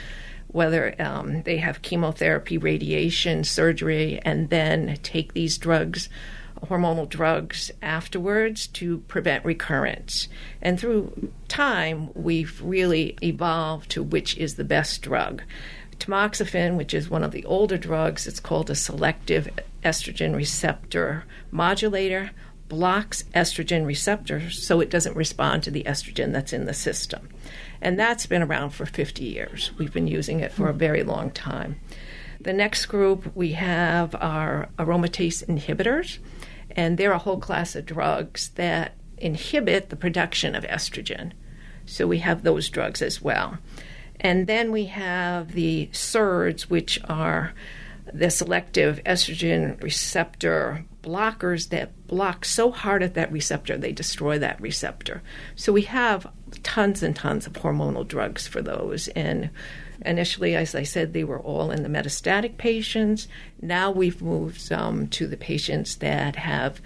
whether 0.54 0.94
um, 1.02 1.42
they 1.44 1.58
have 1.58 1.82
chemotherapy, 1.82 2.60
radiation, 2.60 3.44
surgery, 3.44 4.20
and 4.24 4.52
then 4.52 4.98
take 5.02 5.34
these 5.34 5.58
drugs 5.58 6.10
hormonal 6.68 7.08
drugs 7.08 7.72
afterwards 7.82 8.68
to 8.68 9.00
prevent 9.08 9.46
recurrence. 9.46 10.28
And 10.62 10.80
through 10.80 11.32
time, 11.48 12.10
we've 12.14 12.62
really 12.62 13.18
evolved 13.22 13.92
to 13.92 14.04
which 14.04 14.38
is 14.38 14.56
the 14.56 14.64
best 14.64 15.02
drug. 15.02 15.44
Tamoxifen, 15.98 16.76
which 16.76 16.94
is 16.94 17.10
one 17.10 17.24
of 17.24 17.32
the 17.32 17.46
older 17.46 17.78
drugs, 17.78 18.28
it's 18.28 18.40
called 18.40 18.70
a 18.70 18.76
selective 18.76 19.48
estrogen 19.84 20.36
receptor 20.36 21.26
modulator, 21.52 22.32
blocks 22.70 23.24
estrogen 23.36 23.86
receptors 23.86 24.66
so 24.66 24.80
it 24.80 24.90
doesn't 24.90 25.16
respond 25.16 25.62
to 25.62 25.70
the 25.70 25.84
estrogen 25.84 26.34
that's 26.34 26.54
in 26.54 26.66
the 26.66 26.74
system. 26.74 27.30
And 27.82 28.00
that's 28.00 28.26
been 28.26 28.42
around 28.42 28.72
for 28.72 28.86
50 28.86 29.24
years. 29.24 29.72
We've 29.78 29.94
been 29.94 30.08
using 30.08 30.40
it 30.40 30.52
for 30.52 30.70
a 30.70 30.74
very 30.74 31.04
long 31.04 31.32
time. 31.32 31.80
The 32.40 32.54
next 32.54 32.88
group 32.88 33.36
we 33.36 33.54
have 33.54 34.16
are 34.16 34.70
aromatase 34.78 35.46
inhibitors 35.46 36.18
and 36.76 36.98
they're 36.98 37.12
a 37.12 37.20
whole 37.20 37.40
class 37.40 37.76
of 37.76 37.86
drugs 37.86 38.50
that 38.56 38.94
inhibit 39.18 39.90
the 39.90 39.96
production 39.96 40.56
of 40.56 40.64
estrogen. 40.66 41.32
So 41.86 42.08
we 42.08 42.20
have 42.20 42.44
those 42.44 42.70
drugs 42.70 43.02
as 43.02 43.22
well. 43.22 43.58
And 44.20 44.48
then 44.48 44.72
we 44.72 44.86
have 44.86 45.52
the 45.52 45.90
SERDs, 45.92 46.64
which 46.64 47.00
are 47.10 47.54
the 48.12 48.30
selective 48.30 49.02
estrogen 49.06 49.82
receptor 49.82 50.86
blockers 51.02 51.70
that 51.70 52.08
block 52.08 52.46
so 52.46 52.72
hard 52.72 53.02
at 53.04 53.14
that 53.14 53.32
receptor 53.32 53.78
they 53.78 53.92
destroy 53.92 54.38
that 54.40 54.60
receptor. 54.62 55.22
So 55.56 55.74
we 55.74 55.84
have 55.84 56.28
tons 56.64 57.02
and 57.04 57.16
tons 57.16 57.48
of 57.48 57.54
hormonal 57.54 58.08
drugs 58.08 58.48
for 58.48 58.62
those. 58.62 59.08
And 59.10 59.50
initially, 60.06 60.56
as 60.56 60.76
I 60.76 60.84
said, 60.84 61.14
they 61.14 61.24
were 61.24 61.40
all 61.40 61.72
in 61.72 61.84
the 61.84 61.90
metastatic 61.90 62.58
patients. 62.58 63.28
Now 63.62 63.92
we've 63.92 64.22
moved 64.22 64.72
um, 64.72 65.08
to 65.10 65.28
the 65.28 65.38
patients 65.38 65.96
that 65.98 66.36
have 66.36 66.82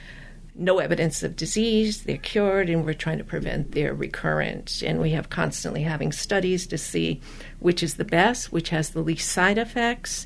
no 0.59 0.79
evidence 0.79 1.21
of 1.23 1.35
disease, 1.35 2.03
they're 2.03 2.17
cured, 2.17 2.69
and 2.69 2.83
we're 2.83 2.93
trying 2.93 3.19
to 3.19 3.23
prevent 3.23 3.73
their 3.73 3.93
recurrence. 3.93 4.81
And 4.81 4.99
we 4.99 5.11
have 5.11 5.29
constantly 5.29 5.83
having 5.83 6.11
studies 6.11 6.65
to 6.67 6.77
see 6.77 7.21
which 7.59 7.83
is 7.83 7.95
the 7.95 8.05
best, 8.05 8.51
which 8.51 8.69
has 8.69 8.89
the 8.89 9.01
least 9.01 9.31
side 9.31 9.57
effects, 9.57 10.25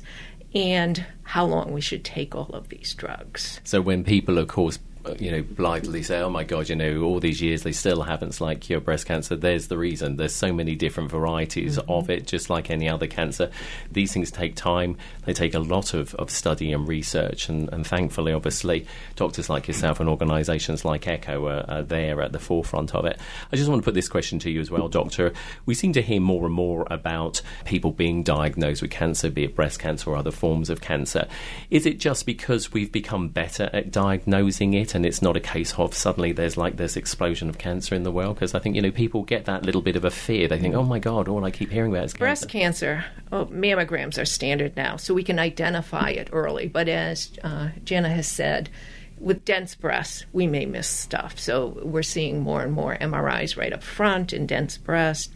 and 0.54 1.04
how 1.22 1.44
long 1.44 1.72
we 1.72 1.80
should 1.80 2.04
take 2.04 2.34
all 2.34 2.50
of 2.54 2.68
these 2.68 2.94
drugs. 2.94 3.60
So 3.64 3.80
when 3.80 4.04
people, 4.04 4.38
of 4.38 4.48
course, 4.48 4.78
you 5.18 5.30
know, 5.30 5.42
blithely 5.42 6.02
say, 6.02 6.20
"Oh 6.20 6.30
my 6.30 6.44
God, 6.44 6.68
you 6.68 6.76
know, 6.76 7.02
all 7.02 7.20
these 7.20 7.42
years 7.42 7.62
they 7.62 7.72
still 7.72 8.02
haven't 8.02 8.40
like 8.40 8.60
cured 8.60 8.84
breast 8.84 9.06
cancer." 9.06 9.34
There's 9.34 9.68
the 9.68 9.78
reason. 9.78 10.16
There's 10.16 10.34
so 10.34 10.52
many 10.52 10.74
different 10.74 11.10
varieties 11.10 11.78
mm-hmm. 11.78 11.90
of 11.90 12.10
it, 12.10 12.26
just 12.26 12.50
like 12.50 12.70
any 12.70 12.88
other 12.88 13.06
cancer. 13.06 13.50
These 13.90 14.12
things 14.12 14.30
take 14.30 14.54
time. 14.54 14.96
They 15.24 15.32
take 15.32 15.54
a 15.54 15.58
lot 15.58 15.94
of, 15.94 16.14
of 16.16 16.30
study 16.30 16.72
and 16.72 16.86
research, 16.86 17.48
and, 17.48 17.68
and 17.72 17.86
thankfully, 17.86 18.32
obviously, 18.32 18.86
doctors 19.16 19.50
like 19.50 19.66
yourself 19.66 20.00
and 20.00 20.08
organisations 20.08 20.84
like 20.84 21.08
Echo 21.08 21.46
are, 21.46 21.64
are, 21.68 21.82
there 21.82 22.22
at 22.22 22.32
the 22.32 22.38
forefront 22.38 22.94
of 22.94 23.04
it. 23.04 23.18
I 23.52 23.56
just 23.56 23.68
want 23.68 23.82
to 23.82 23.84
put 23.84 23.94
this 23.94 24.08
question 24.08 24.38
to 24.40 24.50
you 24.50 24.60
as 24.60 24.70
well, 24.70 24.88
Doctor. 24.88 25.32
We 25.66 25.74
seem 25.74 25.92
to 25.94 26.02
hear 26.02 26.20
more 26.20 26.46
and 26.46 26.54
more 26.54 26.86
about 26.90 27.42
people 27.64 27.90
being 27.90 28.22
diagnosed 28.22 28.82
with 28.82 28.92
cancer, 28.92 29.30
be 29.30 29.44
it 29.44 29.56
breast 29.56 29.80
cancer 29.80 30.10
or 30.10 30.16
other 30.16 30.30
forms 30.30 30.70
of 30.70 30.80
cancer. 30.80 31.26
Is 31.70 31.86
it 31.86 31.98
just 31.98 32.24
because 32.24 32.72
we've 32.72 32.92
become 32.92 33.28
better 33.28 33.68
at 33.72 33.90
diagnosing 33.90 34.74
it? 34.74 34.91
And 34.94 35.06
it's 35.06 35.22
not 35.22 35.36
a 35.36 35.40
case 35.40 35.74
of 35.78 35.94
suddenly 35.94 36.32
there's 36.32 36.56
like 36.56 36.76
this 36.76 36.96
explosion 36.96 37.48
of 37.48 37.58
cancer 37.58 37.94
in 37.94 38.02
the 38.02 38.10
world 38.10 38.36
because 38.36 38.54
I 38.54 38.58
think 38.58 38.76
you 38.76 38.82
know 38.82 38.90
people 38.90 39.22
get 39.22 39.44
that 39.46 39.64
little 39.64 39.82
bit 39.82 39.96
of 39.96 40.04
a 40.04 40.10
fear. 40.10 40.48
They 40.48 40.58
think, 40.58 40.74
oh 40.74 40.82
my 40.82 40.98
god, 40.98 41.28
all 41.28 41.44
I 41.44 41.50
keep 41.50 41.70
hearing 41.70 41.92
about 41.92 42.04
is 42.04 42.14
breast 42.14 42.48
cancer. 42.48 43.04
Oh, 43.30 43.46
mammograms 43.46 44.20
are 44.20 44.24
standard 44.24 44.76
now, 44.76 44.96
so 44.96 45.14
we 45.14 45.24
can 45.24 45.38
identify 45.38 46.10
it 46.10 46.28
early. 46.32 46.68
But 46.68 46.88
as 46.88 47.32
uh, 47.42 47.70
Jenna 47.84 48.08
has 48.10 48.28
said. 48.28 48.70
With 49.18 49.44
dense 49.44 49.76
breasts, 49.76 50.24
we 50.32 50.48
may 50.48 50.66
miss 50.66 50.88
stuff. 50.88 51.38
So 51.38 51.78
we're 51.84 52.02
seeing 52.02 52.40
more 52.40 52.62
and 52.62 52.72
more 52.72 52.96
MRIs 52.96 53.56
right 53.56 53.72
up 53.72 53.84
front 53.84 54.32
in 54.32 54.46
dense 54.48 54.76
breast. 54.76 55.30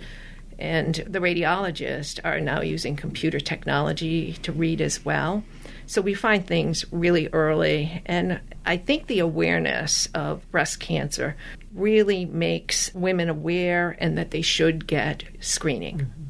And 0.59 0.95
the 1.07 1.19
radiologists 1.19 2.19
are 2.25 2.41
now 2.41 2.63
using 2.63 2.97
computer 2.97 3.41
technology 3.41 4.35
to 4.43 4.53
read 4.53 4.81
as 4.81 5.05
well. 5.05 5.45
So 5.87 6.01
we 6.01 6.15
find 6.15 6.47
things 6.47 6.85
really 6.91 7.29
early. 7.33 8.03
And 8.07 8.41
I 8.65 8.77
think 8.77 9.07
the 9.07 9.21
awareness 9.21 10.09
of 10.15 10.51
breast 10.51 10.81
cancer 10.81 11.37
really 11.75 12.25
makes 12.25 12.93
women 12.95 13.29
aware 13.29 13.97
and 14.01 14.17
that 14.19 14.31
they 14.31 14.43
should 14.43 14.87
get 14.87 15.25
screening. 15.41 15.99
Mm-hmm. 15.99 16.23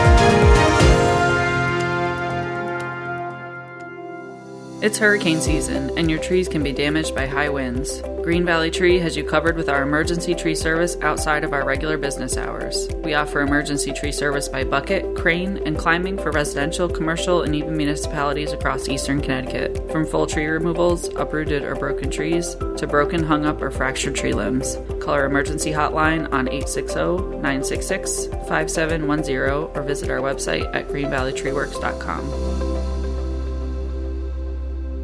It's 4.84 4.98
hurricane 4.98 5.40
season, 5.40 5.98
and 5.98 6.12
your 6.12 6.20
trees 6.20 6.50
can 6.50 6.62
be 6.62 6.74
damaged 6.74 7.16
by 7.16 7.26
high 7.26 7.48
winds. 7.48 8.02
Green 8.22 8.44
Valley 8.44 8.70
Tree 8.70 9.00
has 9.00 9.16
you 9.16 9.24
covered 9.24 9.56
with 9.56 9.70
our 9.70 9.82
emergency 9.82 10.36
tree 10.36 10.56
service 10.56 10.98
outside 11.02 11.46
of 11.46 11.54
our 11.54 11.64
regular 11.64 11.98
business 11.98 12.36
hours. 12.36 12.90
We 12.96 13.14
offer 13.14 13.40
emergency 13.40 13.94
tree 13.94 14.12
service 14.12 14.50
by 14.50 14.66
bucket, 14.66 15.16
crane, 15.16 15.62
and 15.66 15.78
climbing 15.78 16.18
for 16.18 16.32
residential, 16.32 16.90
commercial, 16.90 17.44
and 17.44 17.56
even 17.56 17.78
municipalities 17.78 18.52
across 18.52 18.90
eastern 18.90 19.22
Connecticut. 19.22 19.90
From 19.90 20.06
full 20.06 20.28
tree 20.28 20.48
removals, 20.48 21.08
uprooted 21.16 21.64
or 21.64 21.76
broken 21.76 22.12
trees, 22.12 22.56
to 22.76 22.86
broken, 22.86 23.24
hung 23.24 23.46
up, 23.46 23.62
or 23.62 23.72
fractured 23.72 24.16
tree 24.16 24.34
limbs. 24.34 24.78
Call 25.00 25.14
our 25.14 25.28
emergency 25.28 25.72
hotline 25.72 26.30
on 26.34 26.50
860 26.50 27.38
966 27.40 28.26
5710 28.50 29.50
or 29.50 29.82
visit 29.84 30.10
our 30.10 30.20
website 30.20 30.70
at 30.76 30.90
greenvalleytreeworks.com. 30.90 32.43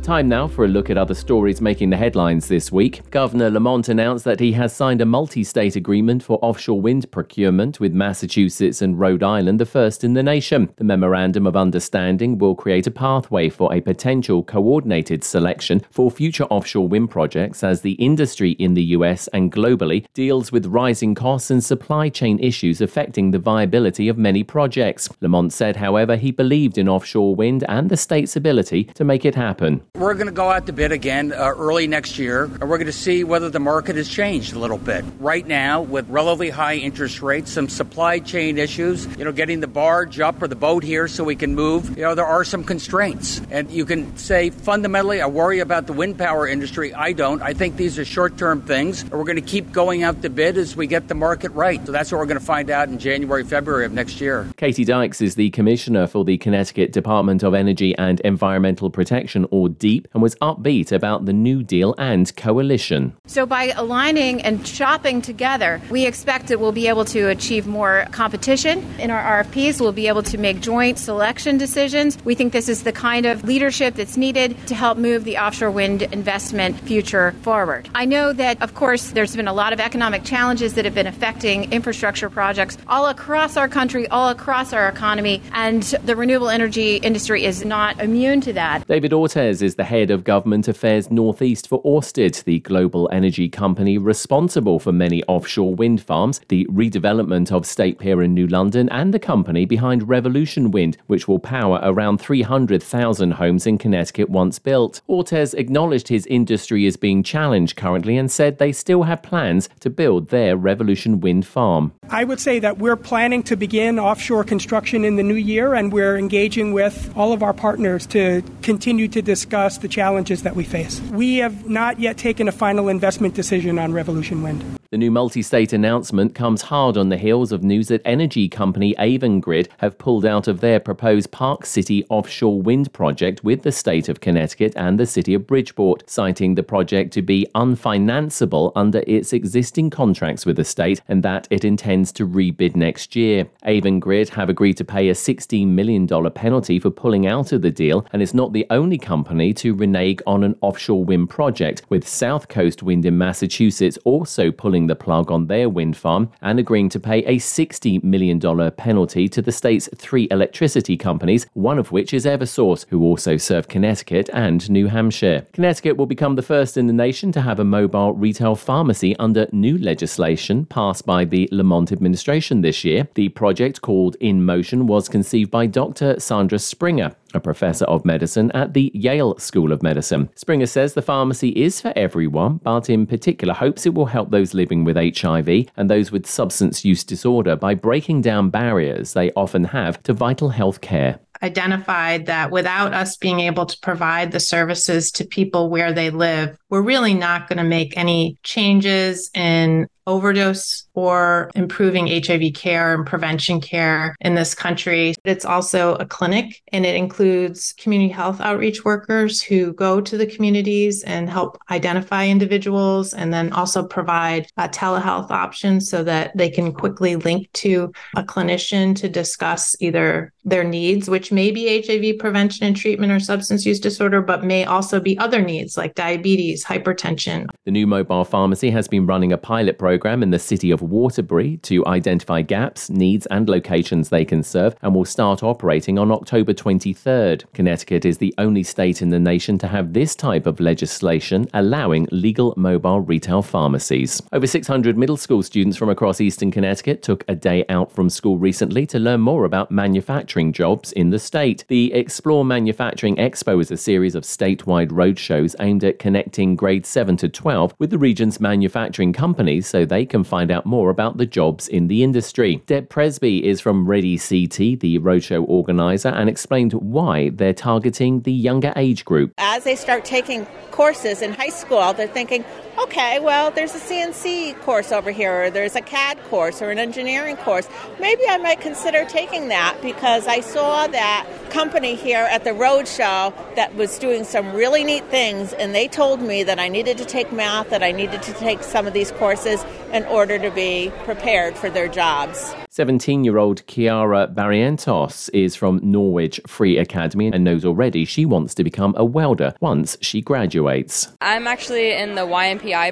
Time 0.10 0.28
now 0.28 0.48
for 0.48 0.66
a 0.66 0.68
look 0.68 0.90
at 0.90 0.98
other 0.98 1.14
stories 1.14 1.62
making 1.62 1.92
the 1.92 1.96
headlines 1.96 2.48
this 2.48 2.72
week. 2.72 3.08
Governor 3.12 3.52
Lamont 3.52 3.90
announced 3.90 4.26
that 4.26 4.40
he 4.40 4.52
has 4.54 4.76
signed 4.76 5.02
a 5.02 5.06
multi 5.06 5.44
state 5.44 5.76
agreement 5.76 6.24
for 6.24 6.40
offshore 6.42 6.82
wind 6.82 7.12
procurement 7.12 7.80
with 7.80 7.94
Massachusetts 7.94 8.82
and 8.82 9.00
Rhode 9.00 9.22
Island, 9.22 9.60
the 9.60 9.68
first 9.68 10.04
in 10.04 10.16
the 10.16 10.24
nation. 10.24 10.74
The 10.78 10.84
Memorandum 10.84 11.46
of 11.46 11.56
Understanding 11.56 12.40
will 12.40 12.56
create 12.56 12.88
a 12.88 12.92
pathway 12.92 13.50
for 13.50 13.72
a 13.72 13.82
potential 13.82 14.42
coordinated 14.42 15.24
selection 15.24 15.84
for 15.92 16.10
future 16.10 16.46
offshore 16.46 16.88
wind 16.88 17.12
projects 17.12 17.64
as 17.64 17.82
the 17.82 17.92
industry 17.92 18.54
in 18.54 18.74
the 18.74 18.86
US 18.98 19.28
and 19.28 19.52
globally 19.52 20.08
deals 20.16 20.52
with 20.52 20.66
rising 20.66 21.14
costs 21.14 21.52
and 21.52 21.64
supply 21.64 22.10
chain 22.10 22.40
issues 22.40 22.82
affecting 22.82 23.30
the 23.30 23.38
viability 23.38 24.08
of 24.08 24.18
many 24.18 24.44
projects. 24.44 25.08
Lamont 25.22 25.54
said, 25.54 25.76
however, 25.76 26.16
he 26.16 26.32
believed 26.32 26.80
in 26.80 26.90
offshore 26.90 27.36
wind 27.36 27.64
and 27.70 27.92
the 27.92 27.96
state's 27.96 28.36
ability 28.36 28.86
to 28.86 29.04
make 29.04 29.24
it 29.24 29.36
happen. 29.36 29.84
We're 30.00 30.14
going 30.14 30.28
to 30.28 30.32
go 30.32 30.50
out 30.50 30.66
to 30.68 30.72
bid 30.72 30.94
again 30.94 31.34
uh, 31.34 31.52
early 31.58 31.86
next 31.86 32.18
year, 32.18 32.46
and 32.46 32.62
we're 32.62 32.78
going 32.78 32.86
to 32.86 32.94
see 32.94 33.26
whether 33.26 33.50
the 33.50 33.60
market 33.60 33.98
has 33.98 34.08
changed 34.08 34.54
a 34.54 34.60
little 34.60 34.78
bit. 34.78 35.04
Right 35.20 35.46
now, 35.46 35.82
with 35.82 36.08
relatively 36.08 36.50
high 36.50 36.76
interest 36.76 37.22
rates, 37.22 37.52
some 37.52 37.68
supply 37.68 38.20
chain 38.20 38.58
issues, 38.58 39.06
you 39.18 39.26
know, 39.26 39.34
getting 39.34 39.60
the 39.60 39.68
barge 39.68 40.22
up 40.22 40.42
or 40.42 40.48
the 40.48 40.56
boat 40.56 40.84
here 40.84 41.10
so 41.10 41.26
we 41.26 41.36
can 41.36 41.54
move, 41.54 41.98
you 41.98 42.04
know, 42.04 42.16
there 42.16 42.26
are 42.26 42.46
some 42.46 42.64
constraints. 42.64 43.42
And 43.52 43.70
you 43.70 43.86
can 43.86 44.16
say 44.16 44.52
fundamentally, 44.52 45.20
I 45.20 45.28
worry 45.28 45.60
about 45.60 45.86
the 45.86 45.92
wind 45.92 46.18
power 46.18 46.48
industry. 46.48 46.94
I 46.94 47.12
don't. 47.12 47.42
I 47.42 47.54
think 47.54 47.76
these 47.76 48.00
are 48.00 48.06
short 48.06 48.38
term 48.38 48.62
things, 48.62 49.02
and 49.02 49.12
we're 49.12 49.26
going 49.26 49.36
to 49.36 49.42
keep 49.42 49.74
going 49.74 50.04
out 50.04 50.22
to 50.22 50.30
bid 50.30 50.58
as 50.58 50.78
we 50.78 50.88
get 50.88 51.10
the 51.10 51.16
market 51.16 51.52
right. 51.52 51.86
So 51.86 51.92
that's 51.92 52.10
what 52.10 52.20
we're 52.20 52.26
going 52.26 52.40
to 52.40 52.46
find 52.46 52.70
out 52.70 52.88
in 52.88 53.00
January, 53.00 53.44
February 53.44 53.84
of 53.84 53.92
next 53.92 54.22
year. 54.22 54.48
Katie 54.56 54.86
Dykes 54.86 55.20
is 55.20 55.36
the 55.36 55.50
Commissioner 55.50 56.08
for 56.08 56.24
the 56.24 56.38
Connecticut 56.38 56.94
Department 56.94 57.44
of 57.44 57.54
Energy 57.54 57.94
and 57.98 58.22
Environmental 58.22 58.90
Protection, 58.90 59.46
or 59.52 59.68
DEEP 59.80 60.08
and 60.14 60.22
was 60.22 60.36
upbeat 60.36 60.92
about 60.92 61.26
the 61.26 61.34
New 61.34 61.64
Deal 61.64 61.96
and 61.98 62.36
coalition. 62.36 63.16
So, 63.26 63.46
by 63.46 63.72
aligning 63.76 64.42
and 64.42 64.68
shopping 64.68 65.22
together, 65.22 65.82
we 65.90 66.06
expect 66.06 66.48
that 66.48 66.60
we'll 66.60 66.72
be 66.72 66.88
able 66.88 67.06
to 67.06 67.30
achieve 67.30 67.66
more 67.66 68.06
competition 68.12 68.84
in 69.00 69.10
our 69.10 69.44
RFPs. 69.44 69.82
We'll 69.82 69.92
be 69.92 70.08
able 70.08 70.24
to 70.24 70.38
make 70.38 70.60
joint 70.62 71.00
selection 71.00 71.58
decisions. 71.58 72.18
We 72.24 72.36
think 72.36 72.54
this 72.54 72.70
is 72.70 72.84
the 72.84 72.92
kind 72.92 73.26
of 73.26 73.44
leadership 73.44 73.96
that's 73.96 74.18
needed 74.18 74.56
to 74.68 74.76
help 74.76 74.98
move 74.98 75.24
the 75.24 75.38
offshore 75.38 75.72
wind 75.72 76.04
investment 76.04 76.80
future 76.82 77.34
forward. 77.42 77.90
I 77.96 78.06
know 78.06 78.34
that, 78.34 78.62
of 78.62 78.76
course, 78.76 79.12
there's 79.12 79.36
been 79.36 79.48
a 79.48 79.54
lot 79.54 79.74
of 79.74 79.80
economic 79.80 80.24
challenges 80.24 80.74
that 80.74 80.86
have 80.86 80.96
been 80.96 81.08
affecting 81.08 81.72
infrastructure 81.72 82.30
projects 82.30 82.78
all 82.88 83.08
across 83.08 83.58
our 83.58 83.68
country, 83.68 84.08
all 84.10 84.30
across 84.30 84.74
our 84.74 84.88
economy, 84.88 85.42
and 85.54 85.84
the 86.04 86.16
renewable 86.16 86.50
energy 86.50 86.98
industry 86.98 87.46
is 87.46 87.64
not 87.66 88.00
immune 88.00 88.42
to 88.42 88.54
that. 88.54 88.88
David 88.88 89.14
Ortiz 89.14 89.62
is 89.62 89.69
the 89.76 89.84
head 89.84 90.12
of 90.12 90.24
government 90.24 90.68
affairs 90.68 91.12
northeast 91.12 91.68
for 91.68 91.82
Orsted, 91.84 92.44
the 92.46 92.60
global 92.60 93.10
energy 93.12 93.48
company 93.50 93.98
responsible 93.98 94.80
for 94.80 94.92
many 94.92 95.24
offshore 95.26 95.76
wind 95.76 96.02
farms, 96.02 96.42
the 96.48 96.66
redevelopment 96.66 97.52
of 97.52 97.66
State 97.66 98.00
Pier 98.00 98.22
in 98.22 98.34
New 98.34 98.48
London, 98.48 98.90
and 98.90 99.14
the 99.14 99.20
company 99.20 99.66
behind 99.66 100.10
Revolution 100.10 100.72
Wind, 100.72 100.98
which 101.08 101.28
will 101.28 101.40
power 101.40 101.80
around 101.84 102.20
300,000 102.20 103.32
homes 103.32 103.68
in 103.68 103.78
Connecticut 103.78 104.30
once 104.30 104.58
built. 104.58 105.02
Ortiz 105.08 105.54
acknowledged 105.54 106.08
his 106.08 106.26
industry 106.26 106.86
is 106.86 106.98
being 106.98 107.22
challenged 107.22 107.76
currently 107.76 108.18
and 108.18 108.32
said 108.32 108.58
they 108.58 108.72
still 108.72 109.04
have 109.04 109.22
plans 109.22 109.70
to 109.82 109.90
build 109.90 110.30
their 110.30 110.58
Revolution 110.58 111.20
Wind 111.20 111.46
farm. 111.46 111.94
I 112.10 112.24
would 112.24 112.40
say 112.40 112.58
that 112.60 112.80
we're 112.80 112.96
planning 112.96 113.44
to 113.44 113.56
begin 113.56 114.00
offshore 114.00 114.44
construction 114.44 115.06
in 115.06 115.16
the 115.16 115.24
new 115.24 115.36
year, 115.36 115.76
and 115.76 115.94
we're 115.94 116.18
engaging 116.18 116.74
with 116.74 117.14
all 117.16 117.34
of 117.34 117.44
our 117.44 117.54
partners 117.54 118.06
to 118.08 118.42
continue 118.64 119.08
to 119.10 119.22
discuss 119.22 119.59
the 119.68 119.88
challenges 119.88 120.44
that 120.44 120.56
we 120.56 120.64
face. 120.64 121.02
We 121.12 121.38
have 121.38 121.70
not 121.70 122.00
yet 122.00 122.18
taken 122.18 122.48
a 122.48 122.52
final 122.52 122.88
investment 122.88 123.34
decision 123.34 123.78
on 123.78 123.94
Revolution 123.94 124.42
Wind. 124.42 124.80
The 124.92 124.98
new 124.98 125.12
multi 125.12 125.44
state 125.44 125.72
announcement 125.72 126.34
comes 126.34 126.64
hard 126.64 126.98
on 126.98 127.10
the 127.10 127.18
heels 127.18 127.52
of 127.52 127.62
news 127.64 127.90
that 127.90 128.02
energy 128.06 128.50
company 128.50 128.96
Avangrid 128.96 129.68
have 129.78 130.00
pulled 130.00 130.26
out 130.26 130.48
of 130.48 130.62
their 130.62 130.80
proposed 130.80 131.30
Park 131.30 131.68
City 131.68 132.04
offshore 132.10 132.60
wind 132.60 132.92
project 132.92 133.44
with 133.44 133.62
the 133.62 133.72
state 133.72 134.10
of 134.10 134.20
Connecticut 134.20 134.74
and 134.76 135.00
the 135.00 135.06
city 135.06 135.36
of 135.36 135.46
Bridgeport, 135.46 136.10
citing 136.10 136.56
the 136.56 136.64
project 136.64 137.14
to 137.14 137.22
be 137.22 137.46
unfinanceable 137.54 138.72
under 138.76 139.04
its 139.06 139.32
existing 139.32 139.92
contracts 139.92 140.44
with 140.44 140.56
the 140.56 140.66
state 140.66 141.02
and 141.08 141.22
that 141.22 141.48
it 141.52 141.64
intends 141.64 142.12
to 142.14 142.28
rebid 142.28 142.76
next 142.76 143.16
year. 143.16 143.46
Avangrid 143.68 144.30
have 144.30 144.50
agreed 144.50 144.78
to 144.78 144.84
pay 144.84 145.10
a 145.10 145.14
$16 145.14 145.68
million 145.68 146.08
penalty 146.32 146.80
for 146.80 146.90
pulling 146.90 147.28
out 147.28 147.52
of 147.52 147.62
the 147.62 147.70
deal 147.70 148.08
and 148.12 148.24
is 148.24 148.34
not 148.34 148.54
the 148.54 148.66
only 148.72 148.98
company 148.98 149.49
to 149.54 149.74
renege 149.74 150.20
on 150.26 150.44
an 150.44 150.56
offshore 150.62 151.04
wind 151.04 151.30
project, 151.30 151.82
with 151.90 152.08
South 152.08 152.48
Coast 152.48 152.84
Wind 152.84 153.06
in 153.06 153.18
Massachusetts 153.18 153.98
also 154.04 154.52
pulling 154.52 154.88
the 154.88 154.96
plug 154.96 155.32
on 155.32 155.48
their 155.48 155.70
wind 155.70 155.98
farm 155.98 156.32
and 156.42 156.60
agreeing 156.60 156.90
to 156.90 157.00
pay 157.00 157.20
a 157.20 157.38
$60 157.38 158.04
million 158.04 158.40
penalty 158.72 159.28
to 159.30 159.42
the 159.42 159.52
state's 159.52 159.90
three 159.96 160.28
electricity 160.32 160.98
companies, 160.98 161.48
one 161.54 161.80
of 161.80 161.92
which 161.92 162.14
is 162.14 162.26
Eversource, 162.26 162.86
who 162.90 163.04
also 163.04 163.38
serve 163.38 163.68
Connecticut 163.68 164.30
and 164.34 164.70
New 164.70 164.88
Hampshire. 164.88 165.46
Connecticut 165.54 165.98
will 165.98 166.06
become 166.06 166.36
the 166.36 166.42
first 166.42 166.78
in 166.78 166.88
the 166.88 166.94
nation 166.94 167.32
to 167.32 167.42
have 167.42 167.60
a 167.60 167.64
mobile 167.64 168.14
retail 168.14 168.56
pharmacy 168.56 169.16
under 169.18 169.48
new 169.52 169.78
legislation 169.78 170.66
passed 170.66 171.06
by 171.06 171.26
the 171.26 171.48
Lamont 171.52 171.92
administration 171.92 172.62
this 172.62 172.84
year. 172.84 173.08
The 173.16 173.30
project, 173.30 173.82
called 173.82 174.16
In 174.20 174.46
Motion, 174.46 174.88
was 174.88 175.10
conceived 175.10 175.52
by 175.52 175.66
Dr. 175.66 176.20
Sandra 176.20 176.60
Springer, 176.60 177.16
a 177.34 177.40
professor 177.40 177.86
of 177.86 178.06
medicine 178.06 178.52
at 178.52 178.74
the 178.74 178.92
Yale 178.94 179.38
School 179.38 179.72
of 179.72 179.84
Medicine. 179.84 180.30
Springer 180.36 180.66
says 180.66 180.94
the 180.94 181.02
pharmacy 181.02 181.50
is 181.50 181.82
for 181.82 181.94
everyone, 181.96 182.58
but 182.64 182.90
in 182.90 183.06
particular 183.06 183.54
hopes 183.54 183.86
it 183.86 183.94
will 183.94 184.06
help 184.06 184.32
those 184.32 184.54
living 184.54 184.84
with 184.84 184.96
HIV 184.96 185.68
and 185.78 185.90
those 185.90 186.12
with 186.12 186.26
substance 186.26 186.86
use 186.86 187.04
disorder 187.04 187.56
by 187.56 187.76
breaking 187.76 188.22
down 188.22 188.50
barriers 188.50 189.14
they 189.14 189.32
often 189.34 189.64
have 189.66 190.02
to 190.04 190.14
vital 190.14 190.50
health 190.50 190.82
care 190.82 191.20
identified 191.42 192.26
that 192.26 192.52
without 192.52 192.94
us 192.94 193.18
being 193.18 193.40
able 193.40 193.66
to 193.66 193.80
provide 193.82 194.32
the 194.32 194.40
services 194.40 195.12
to 195.12 195.26
people 195.26 195.70
where 195.70 195.94
they 195.94 196.10
live, 196.10 196.58
we're 196.70 196.82
really 196.82 197.14
not 197.14 197.48
going 197.48 197.58
to 197.58 197.64
make 197.64 197.98
any 197.98 198.38
changes 198.44 199.30
in 199.34 199.88
overdose 200.10 200.88
or 200.96 201.52
improving 201.54 202.08
HIV 202.08 202.54
care 202.56 202.96
and 202.96 203.06
prevention 203.06 203.62
care 203.62 204.16
in 204.22 204.34
this 204.34 204.56
country. 204.56 205.14
It's 205.24 205.46
also 205.46 205.96
a 205.96 206.06
clinic 206.06 206.62
and 206.74 206.86
it 206.86 206.96
includes 206.96 207.74
community 207.74 208.12
health 208.12 208.42
outreach 208.42 208.84
workers 208.84 209.42
who 209.42 209.72
go 209.74 210.02
to 210.02 210.18
the 210.18 210.26
communities 210.26 211.04
and 211.04 211.30
help 211.30 211.60
identify 211.70 212.28
individuals 212.28 213.14
and 213.14 213.32
then 213.32 213.54
also 213.54 213.86
provide 213.86 214.48
a 214.58 214.68
telehealth 214.68 215.30
options 215.30 215.88
so 215.90 216.04
that 216.04 216.36
they 216.36 216.50
can 216.50 216.74
quickly 216.74 217.16
link 217.16 217.48
to 217.54 217.94
a 218.16 218.24
clinician 218.24 218.96
to 218.96 219.08
discuss 219.08 219.76
either 219.80 220.34
their 220.44 220.64
needs, 220.64 221.08
which 221.08 221.29
may 221.32 221.52
be 221.52 221.82
HIV 221.86 222.20
prevention 222.20 222.66
and 222.66 222.76
treatment 222.76 223.12
or 223.12 223.20
substance 223.20 223.66
use 223.66 223.80
disorder, 223.80 224.22
but 224.22 224.44
may 224.44 224.66
also 224.66 225.00
be 225.00 225.18
other 225.18 225.42
needs 225.42 225.78
like 225.78 225.96
diabetes, 225.96 226.66
hypertension. 226.66 227.48
The 227.66 227.72
new 227.72 227.88
mobile 227.88 228.26
pharmacy 228.26 228.70
has 228.72 228.88
been 228.88 229.06
running 229.06 229.34
a 229.34 229.38
pilot 229.38 229.78
program 229.78 230.24
in 230.24 230.32
the 230.32 230.40
city 230.40 230.72
of 230.72 230.82
Waterbury 230.82 231.58
to 231.58 231.86
identify 231.86 232.42
gaps, 232.42 232.90
needs, 232.90 233.26
and 233.28 233.50
locations 233.50 234.10
they 234.10 234.26
can 234.26 234.44
serve 234.44 234.76
and 234.82 234.96
will 234.96 235.06
start 235.06 235.44
operating 235.44 236.00
on 236.00 236.12
October 236.12 236.54
23rd. 236.54 237.44
Connecticut 237.54 238.06
is 238.06 238.18
the 238.18 238.34
only 238.38 238.64
state 238.64 239.02
in 239.02 239.10
the 239.10 239.20
nation 239.20 239.58
to 239.60 239.68
have 239.68 239.94
this 239.94 240.16
type 240.16 240.46
of 240.46 240.60
legislation 240.60 241.48
allowing 241.54 242.08
legal 242.12 242.54
mobile 242.58 243.02
retail 243.02 243.42
pharmacies. 243.42 244.22
Over 244.34 244.48
600 244.48 244.98
middle 244.98 245.18
school 245.18 245.44
students 245.44 245.78
from 245.78 245.90
across 245.90 246.22
eastern 246.22 246.52
Connecticut 246.52 247.04
took 247.04 247.24
a 247.28 247.36
day 247.36 247.66
out 247.70 247.92
from 247.92 248.10
school 248.10 248.38
recently 248.38 248.86
to 248.88 249.00
learn 249.00 249.22
more 249.22 249.46
about 249.46 249.72
manufacturing 249.72 250.54
jobs 250.54 250.92
in 250.94 251.10
the 251.10 251.19
state. 251.20 251.66
The 251.68 251.94
Explore 251.94 252.46
Manufacturing 252.46 253.18
Expo 253.18 253.62
is 253.62 253.70
a 253.70 253.78
series 253.78 254.16
of 254.16 254.24
statewide 254.24 254.90
roadshows 254.90 255.56
aimed 255.60 255.84
at 255.84 256.00
connecting 256.00 256.56
grades 256.56 256.90
7 256.90 257.18
to 257.18 257.30
12 257.30 257.76
with 257.78 257.90
the 257.90 257.98
region's 257.98 258.40
manufacturing 258.40 259.14
companies 259.14 259.68
so 259.68 259.86
they 259.86 260.06
can 260.06 260.24
find 260.24 260.50
out 260.50 260.66
more 260.66 260.90
about 260.90 261.18
the 261.18 261.26
jobs 261.26 261.68
in 261.68 261.88
the 261.88 262.04
industry. 262.04 262.64
Deb 262.66 262.90
Presby 262.90 263.46
is 263.46 263.62
from 263.62 263.88
Ready 263.88 264.18
CT, 264.18 264.80
the 264.80 265.00
roadshow 265.00 265.46
organizer, 265.48 266.10
and 266.10 266.30
explained 266.30 266.74
why 266.74 267.30
they're 267.30 267.54
targeting 267.54 268.22
the 268.22 268.34
younger 268.34 268.74
age 268.76 269.06
group. 269.06 269.34
As 269.38 269.64
they 269.64 269.76
start 269.76 270.06
taking 270.06 270.46
courses 270.72 271.22
in 271.22 271.34
high 271.34 271.50
school, 271.50 271.94
they're 271.94 272.08
thinking, 272.08 272.44
okay, 272.84 273.20
well, 273.20 273.52
there's 273.52 273.76
a 273.76 273.80
CNC 273.80 274.60
course 274.62 274.92
over 274.92 275.12
here, 275.12 275.44
or 275.44 275.50
there's 275.50 275.76
a 275.76 275.82
CAD 275.82 276.22
course, 276.26 276.62
or 276.62 276.70
an 276.70 276.80
engineering 276.80 277.38
course. 277.38 277.68
Maybe 278.00 278.24
I 278.28 278.38
might 278.38 278.62
consider 278.62 279.06
taking 279.06 279.50
that 279.50 279.78
because 279.82 280.28
I 280.28 280.40
saw 280.40 280.88
that 280.88 281.28
company 281.50 281.96
here 281.96 282.28
at 282.30 282.44
the 282.44 282.52
roadshow 282.52 283.34
that 283.56 283.76
was 283.76 283.98
doing 284.00 284.24
some 284.24 284.54
really 284.54 284.84
neat 284.84 285.06
things, 285.06 285.54
and 285.54 285.76
they 285.76 285.88
told 285.88 286.22
me 286.22 286.44
that 286.44 286.60
I 286.60 286.68
needed 286.70 286.98
to 287.00 287.06
take 287.06 287.32
math, 287.32 287.70
that 287.70 287.84
I 287.84 287.92
needed 287.92 288.22
to 288.24 288.34
take 288.34 288.64
some 288.64 288.88
of 288.88 288.94
these 288.94 289.12
courses 289.12 289.64
in 289.92 290.06
order 290.06 290.38
to 290.40 290.52
be 290.52 290.92
prepared 291.04 291.58
for 291.58 291.70
their 291.70 291.88
jobs. 291.88 292.54
17 292.70 293.24
year 293.24 293.38
old 293.38 293.66
Chiara 293.68 294.28
Barrientos 294.28 295.30
is 295.34 295.56
from 295.56 295.80
Norwich 295.84 296.40
Free 296.48 296.78
Academy 296.78 297.32
and 297.34 297.44
knows 297.44 297.66
already 297.66 298.06
she 298.06 298.26
wants 298.26 298.54
to 298.56 298.64
become 298.64 298.94
a 298.96 299.04
welder 299.04 299.54
once 299.60 299.98
she 300.02 300.22
graduates. 300.22 301.12
I'm 301.20 301.48
actually 301.48 301.92
in 301.94 302.16
the 302.16 302.26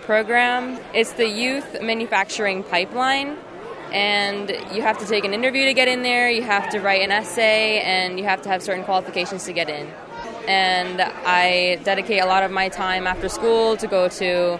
Program, 0.02 0.80
it's 0.94 1.14
the 1.14 1.28
Youth 1.28 1.82
Manufacturing 1.82 2.64
Pipeline. 2.64 3.38
And 3.92 4.50
you 4.74 4.82
have 4.82 4.98
to 4.98 5.06
take 5.06 5.24
an 5.24 5.34
interview 5.34 5.66
to 5.66 5.74
get 5.74 5.88
in 5.88 6.02
there, 6.02 6.30
you 6.30 6.42
have 6.42 6.70
to 6.72 6.80
write 6.80 7.02
an 7.02 7.12
essay, 7.12 7.80
and 7.80 8.20
you 8.20 8.26
have 8.26 8.42
to 8.42 8.50
have 8.50 8.62
certain 8.62 8.84
qualifications 8.84 9.46
to 9.46 9.54
get 9.54 9.70
in. 9.70 9.88
And 10.48 11.02
I 11.02 11.80
dedicate 11.84 12.22
a 12.22 12.26
lot 12.26 12.44
of 12.44 12.52
my 12.52 12.70
time 12.70 13.06
after 13.06 13.30
school 13.30 13.78
to 13.78 13.88
go 13.88 14.10
to 14.10 14.60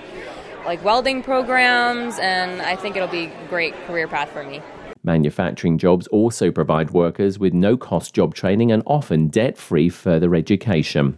like 0.66 0.84
welding 0.84 1.24
programs, 1.24 2.20
and 2.20 2.62
I 2.62 2.76
think 2.76 2.96
it'll 2.96 3.08
be 3.08 3.26
a 3.26 3.48
great 3.50 3.74
career 3.86 4.08
path 4.08 4.30
for 4.32 4.44
me. 4.44 4.62
Manufacturing 5.04 5.78
jobs 5.78 6.08
also 6.08 6.52
provide 6.52 6.92
workers 6.92 7.40
with 7.40 7.54
no 7.54 7.76
cost 7.76 8.14
job 8.14 8.36
training 8.36 8.72
and 8.72 8.84
often 8.86 9.30
debt 9.30 9.58
free 9.58 9.90
further 9.90 10.36
education. 10.36 11.18